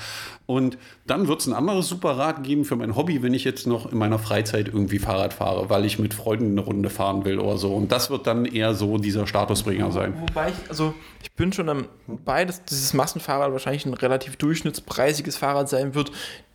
Und 0.45 0.77
dann 1.05 1.27
wird 1.27 1.41
es 1.41 1.47
ein 1.47 1.53
anderes 1.53 1.87
super 1.87 2.17
Rad 2.17 2.43
geben 2.43 2.65
für 2.65 2.75
mein 2.75 2.95
Hobby, 2.95 3.23
wenn 3.23 3.33
ich 3.33 3.43
jetzt 3.43 3.67
noch 3.67 3.91
in 3.91 3.97
meiner 3.97 4.19
Freizeit 4.19 4.67
irgendwie 4.67 4.99
Fahrrad 4.99 5.33
fahre, 5.33 5.69
weil 5.69 5.85
ich 5.85 5.99
mit 5.99 6.13
Freunden 6.13 6.51
eine 6.51 6.61
Runde 6.61 6.89
fahren 6.89 7.25
will 7.25 7.39
oder 7.39 7.57
so. 7.57 7.73
Und 7.75 7.91
das 7.91 8.09
wird 8.09 8.27
dann 8.27 8.45
eher 8.45 8.73
so 8.73 8.97
dieser 8.97 9.27
Statusbringer 9.27 9.91
sein. 9.91 10.13
Wobei 10.19 10.49
ich, 10.49 10.69
also 10.69 10.93
ich 11.23 11.31
bin 11.33 11.53
schon 11.53 11.67
dabei, 12.07 12.45
dass 12.45 12.63
dieses 12.65 12.93
Massenfahrrad 12.93 13.51
wahrscheinlich 13.51 13.85
ein 13.85 13.93
relativ 13.93 14.35
durchschnittspreisiges 14.37 15.37
Fahrrad 15.37 15.69
sein 15.69 15.95
wird, 15.95 16.11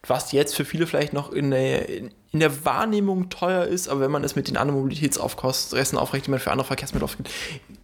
was 0.06 0.32
jetzt 0.32 0.54
für 0.54 0.64
viele 0.64 0.86
vielleicht 0.86 1.12
noch 1.12 1.32
in 1.32 1.50
der, 1.50 1.88
der 2.38 2.64
Wahrnehmung 2.64 3.28
teuer 3.28 3.64
ist, 3.64 3.88
aber 3.88 4.00
wenn 4.00 4.10
man 4.12 4.22
es 4.22 4.36
mit 4.36 4.46
den 4.46 4.56
anderen 4.56 4.78
Mobilitätsaufkosten 4.80 5.98
aufrechnet, 5.98 6.26
die 6.26 6.30
man 6.30 6.40
für 6.40 6.52
andere 6.52 6.66
Verkehrsmittel 6.66 7.04
aufgibt, 7.04 7.28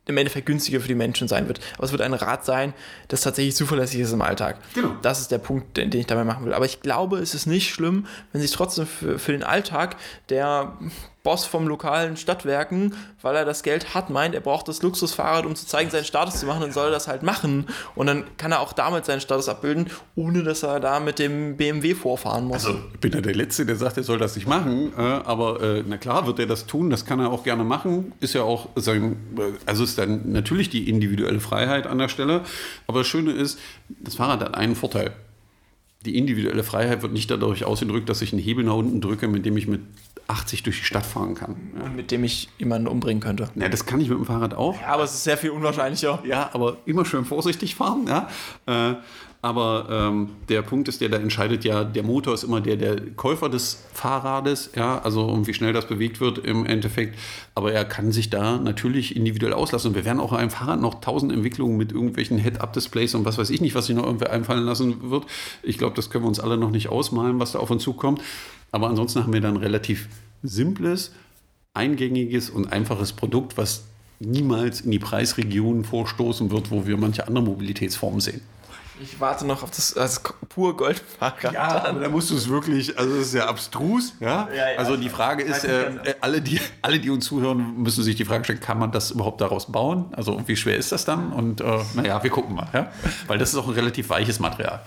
im 0.06 0.16
Endeffekt 0.16 0.46
günstiger 0.46 0.80
für 0.80 0.86
die 0.86 0.94
Menschen 0.94 1.26
sein 1.26 1.48
wird. 1.48 1.58
Aber 1.74 1.84
es 1.84 1.90
wird 1.90 2.02
ein 2.02 2.14
Rad 2.14 2.44
sein, 2.44 2.72
das 3.08 3.22
tatsächlich 3.22 3.56
zuverlässig 3.56 4.00
ist 4.00 4.12
im 4.12 4.22
Alltag. 4.22 4.58
Genau. 4.74 4.92
Das 5.02 5.20
ist 5.20 5.32
der 5.32 5.38
Punkt, 5.38 5.76
den, 5.76 5.90
den 5.90 6.00
ich 6.00 6.06
dabei 6.06 6.22
machen 6.22 6.44
will. 6.44 6.54
Aber 6.54 6.64
ich 6.64 6.80
glaube, 6.80 7.18
es 7.18 7.34
ist 7.34 7.46
nicht 7.46 7.74
schlimm, 7.74 8.06
wenn 8.30 8.40
sich 8.40 8.52
trotzdem 8.52 8.86
für, 8.86 9.18
für 9.18 9.32
den 9.32 9.42
Alltag 9.42 9.96
der 10.28 10.76
Boss 11.26 11.44
vom 11.44 11.66
lokalen 11.66 12.16
Stadtwerken, 12.16 12.94
weil 13.20 13.34
er 13.34 13.44
das 13.44 13.64
Geld 13.64 13.94
hat, 13.94 14.10
meint, 14.10 14.32
er 14.32 14.40
braucht 14.40 14.68
das 14.68 14.80
Luxusfahrrad, 14.82 15.44
um 15.44 15.56
zu 15.56 15.66
zeigen, 15.66 15.90
seinen 15.90 16.04
Status 16.04 16.38
zu 16.38 16.46
machen, 16.46 16.60
dann 16.60 16.70
soll 16.70 16.86
er 16.86 16.92
das 16.92 17.08
halt 17.08 17.24
machen. 17.24 17.66
Und 17.96 18.06
dann 18.06 18.22
kann 18.36 18.52
er 18.52 18.60
auch 18.60 18.72
damit 18.72 19.06
seinen 19.06 19.20
Status 19.20 19.48
abbilden, 19.48 19.90
ohne 20.14 20.44
dass 20.44 20.62
er 20.62 20.78
da 20.78 21.00
mit 21.00 21.18
dem 21.18 21.56
BMW 21.56 21.96
vorfahren 21.96 22.44
muss. 22.44 22.64
Also, 22.64 22.78
ich 22.94 23.00
bin 23.00 23.10
ja 23.10 23.20
der 23.20 23.34
Letzte, 23.34 23.66
der 23.66 23.74
sagt, 23.74 23.96
er 23.96 24.04
soll 24.04 24.18
das 24.18 24.36
nicht 24.36 24.46
machen. 24.46 24.92
Äh, 24.96 25.00
aber 25.00 25.60
äh, 25.60 25.84
na 25.84 25.96
klar 25.96 26.28
wird 26.28 26.38
er 26.38 26.46
das 26.46 26.66
tun, 26.66 26.90
das 26.90 27.04
kann 27.04 27.18
er 27.18 27.32
auch 27.32 27.42
gerne 27.42 27.64
machen. 27.64 28.12
Ist 28.20 28.34
ja 28.34 28.42
auch 28.44 28.68
sein, 28.76 29.16
äh, 29.36 29.50
also 29.66 29.82
ist 29.82 29.98
dann 29.98 30.30
natürlich 30.30 30.70
die 30.70 30.88
individuelle 30.88 31.40
Freiheit 31.40 31.88
an 31.88 31.98
der 31.98 32.08
Stelle. 32.08 32.42
Aber 32.86 33.00
das 33.00 33.08
Schöne 33.08 33.32
ist, 33.32 33.58
das 33.88 34.14
Fahrrad 34.14 34.42
hat 34.42 34.54
einen 34.54 34.76
Vorteil 34.76 35.10
die 36.04 36.16
individuelle 36.16 36.62
Freiheit 36.62 37.02
wird 37.02 37.12
nicht 37.12 37.28
dadurch 37.32 37.64
ausgedrückt, 37.64 38.08
dass 38.08 38.22
ich 38.22 38.32
einen 38.32 38.40
Hebel 38.40 38.62
nach 38.64 38.74
unten 38.74 39.00
drücke, 39.00 39.26
mit 39.26 39.44
dem 39.44 39.56
ich 39.56 39.66
mit 39.66 39.80
80 40.28 40.62
durch 40.64 40.78
die 40.78 40.84
Stadt 40.84 41.06
fahren 41.06 41.34
kann. 41.34 41.56
Ja. 41.78 41.88
Mit 41.88 42.10
dem 42.10 42.24
ich 42.24 42.48
jemanden 42.58 42.88
umbringen 42.88 43.20
könnte. 43.20 43.48
Ja, 43.54 43.68
das 43.68 43.86
kann 43.86 44.00
ich 44.00 44.08
mit 44.08 44.18
dem 44.18 44.24
Fahrrad 44.24 44.54
auch. 44.54 44.80
Ja, 44.80 44.88
aber 44.88 45.04
es 45.04 45.14
ist 45.14 45.24
sehr 45.24 45.36
viel 45.36 45.50
unwahrscheinlicher. 45.50 46.22
Ja, 46.24 46.50
aber 46.52 46.78
immer 46.84 47.04
schön 47.04 47.24
vorsichtig 47.24 47.74
fahren. 47.74 48.06
Ja. 48.08 48.28
Äh, 48.66 48.96
aber 49.46 49.86
ähm, 49.88 50.30
der 50.48 50.62
Punkt 50.62 50.88
ist, 50.88 51.00
der 51.00 51.08
da 51.08 51.18
entscheidet 51.18 51.64
ja, 51.64 51.84
der 51.84 52.02
Motor 52.02 52.34
ist 52.34 52.42
immer 52.42 52.60
der, 52.60 52.74
der 52.76 53.00
Käufer 53.12 53.48
des 53.48 53.84
Fahrrades, 53.92 54.70
ja, 54.74 54.98
also 54.98 55.26
um 55.26 55.46
wie 55.46 55.54
schnell 55.54 55.72
das 55.72 55.86
bewegt 55.86 56.20
wird 56.20 56.38
im 56.38 56.66
Endeffekt. 56.66 57.16
Aber 57.54 57.72
er 57.72 57.84
kann 57.84 58.10
sich 58.10 58.28
da 58.28 58.58
natürlich 58.58 59.14
individuell 59.14 59.52
auslassen. 59.52 59.90
Und 59.90 59.94
wir 59.94 60.04
werden 60.04 60.18
auch 60.18 60.32
an 60.32 60.38
einem 60.38 60.50
Fahrrad 60.50 60.80
noch 60.80 61.00
tausend 61.00 61.30
Entwicklungen 61.30 61.76
mit 61.76 61.92
irgendwelchen 61.92 62.38
Head-Up-Displays 62.38 63.14
und 63.14 63.24
was 63.24 63.38
weiß 63.38 63.50
ich 63.50 63.60
nicht, 63.60 63.76
was 63.76 63.86
sich 63.86 63.94
noch 63.94 64.06
irgendwie 64.06 64.26
einfallen 64.26 64.64
lassen 64.64 65.10
wird. 65.10 65.26
Ich 65.62 65.78
glaube, 65.78 65.94
das 65.94 66.10
können 66.10 66.24
wir 66.24 66.28
uns 66.28 66.40
alle 66.40 66.56
noch 66.56 66.70
nicht 66.70 66.88
ausmalen, 66.88 67.38
was 67.38 67.52
da 67.52 67.60
auf 67.60 67.70
uns 67.70 67.84
zukommt. 67.84 68.20
Aber 68.76 68.90
ansonsten 68.90 69.22
haben 69.22 69.32
wir 69.32 69.40
dann 69.40 69.54
ein 69.54 69.62
relativ 69.62 70.06
simples, 70.42 71.12
eingängiges 71.72 72.50
und 72.50 72.74
einfaches 72.74 73.14
Produkt, 73.14 73.56
was 73.56 73.84
niemals 74.20 74.82
in 74.82 74.90
die 74.90 74.98
Preisregionen 74.98 75.82
vorstoßen 75.82 76.50
wird, 76.50 76.70
wo 76.70 76.86
wir 76.86 76.98
manche 76.98 77.26
andere 77.26 77.42
Mobilitätsformen 77.42 78.20
sehen. 78.20 78.42
Ich 79.00 79.18
warte 79.18 79.46
noch 79.46 79.62
auf 79.62 79.70
das, 79.70 79.94
das 79.94 80.22
pur 80.50 80.76
Goldfahrrad. 80.76 81.54
Ja, 81.54 81.86
aber 81.86 82.00
da 82.00 82.10
musst 82.10 82.28
du 82.28 82.36
es 82.36 82.50
wirklich, 82.50 82.98
also 82.98 83.14
es 83.16 83.28
ist 83.28 83.34
ja 83.34 83.46
abstrus. 83.46 84.12
Ja? 84.20 84.46
ja, 84.50 84.72
ja 84.72 84.78
also 84.78 84.98
die 84.98 85.08
Frage 85.08 85.42
ist, 85.42 85.64
äh, 85.64 86.14
alle, 86.20 86.42
die, 86.42 86.60
alle, 86.82 87.00
die 87.00 87.08
uns 87.08 87.24
zuhören, 87.24 87.78
müssen 87.78 88.04
sich 88.04 88.16
die 88.16 88.26
Frage 88.26 88.44
stellen, 88.44 88.60
kann 88.60 88.78
man 88.78 88.92
das 88.92 89.10
überhaupt 89.10 89.40
daraus 89.40 89.72
bauen? 89.72 90.12
Also 90.12 90.42
wie 90.46 90.56
schwer 90.56 90.76
ist 90.76 90.92
das 90.92 91.06
dann? 91.06 91.32
Und 91.32 91.62
äh, 91.62 91.78
naja, 91.94 92.22
wir 92.22 92.30
gucken 92.30 92.54
mal. 92.54 92.68
Ja? 92.74 92.92
Weil 93.26 93.38
das 93.38 93.54
ist 93.54 93.56
auch 93.56 93.68
ein 93.68 93.74
relativ 93.74 94.10
weiches 94.10 94.38
Material. 94.38 94.82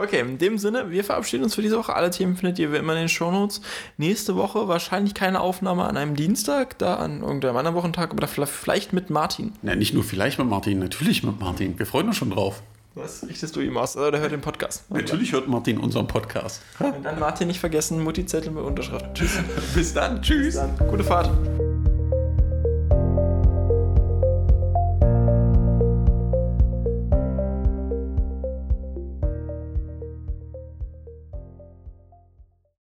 Okay, 0.00 0.20
in 0.20 0.38
dem 0.38 0.58
Sinne, 0.58 0.90
wir 0.90 1.04
verabschieden 1.04 1.44
uns 1.44 1.54
für 1.54 1.62
diese 1.62 1.78
Woche. 1.78 1.94
Alle 1.94 2.10
Themen 2.10 2.36
findet 2.36 2.58
ihr 2.58 2.72
wie 2.72 2.76
immer 2.76 2.92
in 2.94 3.00
den 3.00 3.08
Shownotes. 3.08 3.60
Nächste 3.98 4.36
Woche 4.36 4.66
wahrscheinlich 4.68 5.14
keine 5.14 5.40
Aufnahme 5.40 5.84
an 5.84 5.96
einem 5.96 6.16
Dienstag, 6.16 6.78
da 6.78 6.96
an 6.96 7.22
irgendeinem 7.22 7.56
anderen 7.56 7.76
Wochentag, 7.76 8.12
aber 8.12 8.26
vielleicht 8.26 8.92
mit 8.92 9.10
Martin. 9.10 9.52
Ja, 9.62 9.74
nicht 9.76 9.94
nur 9.94 10.04
vielleicht 10.04 10.38
mit 10.38 10.48
Martin, 10.48 10.78
natürlich 10.78 11.22
mit 11.22 11.38
Martin. 11.38 11.78
Wir 11.78 11.86
freuen 11.86 12.08
uns 12.08 12.16
schon 12.16 12.30
drauf. 12.30 12.62
Was 12.94 13.26
richtest 13.28 13.54
du 13.54 13.60
ihm 13.60 13.76
aus? 13.76 13.96
Oder 13.96 14.18
hört 14.18 14.32
den 14.32 14.40
Podcast? 14.40 14.90
Natürlich 14.90 15.32
hört 15.32 15.46
Martin 15.46 15.78
unseren 15.78 16.08
Podcast. 16.08 16.60
Und 16.80 17.04
dann 17.04 17.20
Martin 17.20 17.46
nicht 17.46 17.60
vergessen, 17.60 18.02
Mutti-Zettel 18.02 18.50
mit 18.50 18.64
Unterschrift. 18.64 19.06
Tschüss. 19.14 19.38
Bis 19.74 19.94
dann. 19.94 20.20
Tschüss. 20.20 20.46
Bis 20.46 20.54
dann. 20.56 20.88
Gute 20.88 21.04
Fahrt. 21.04 21.30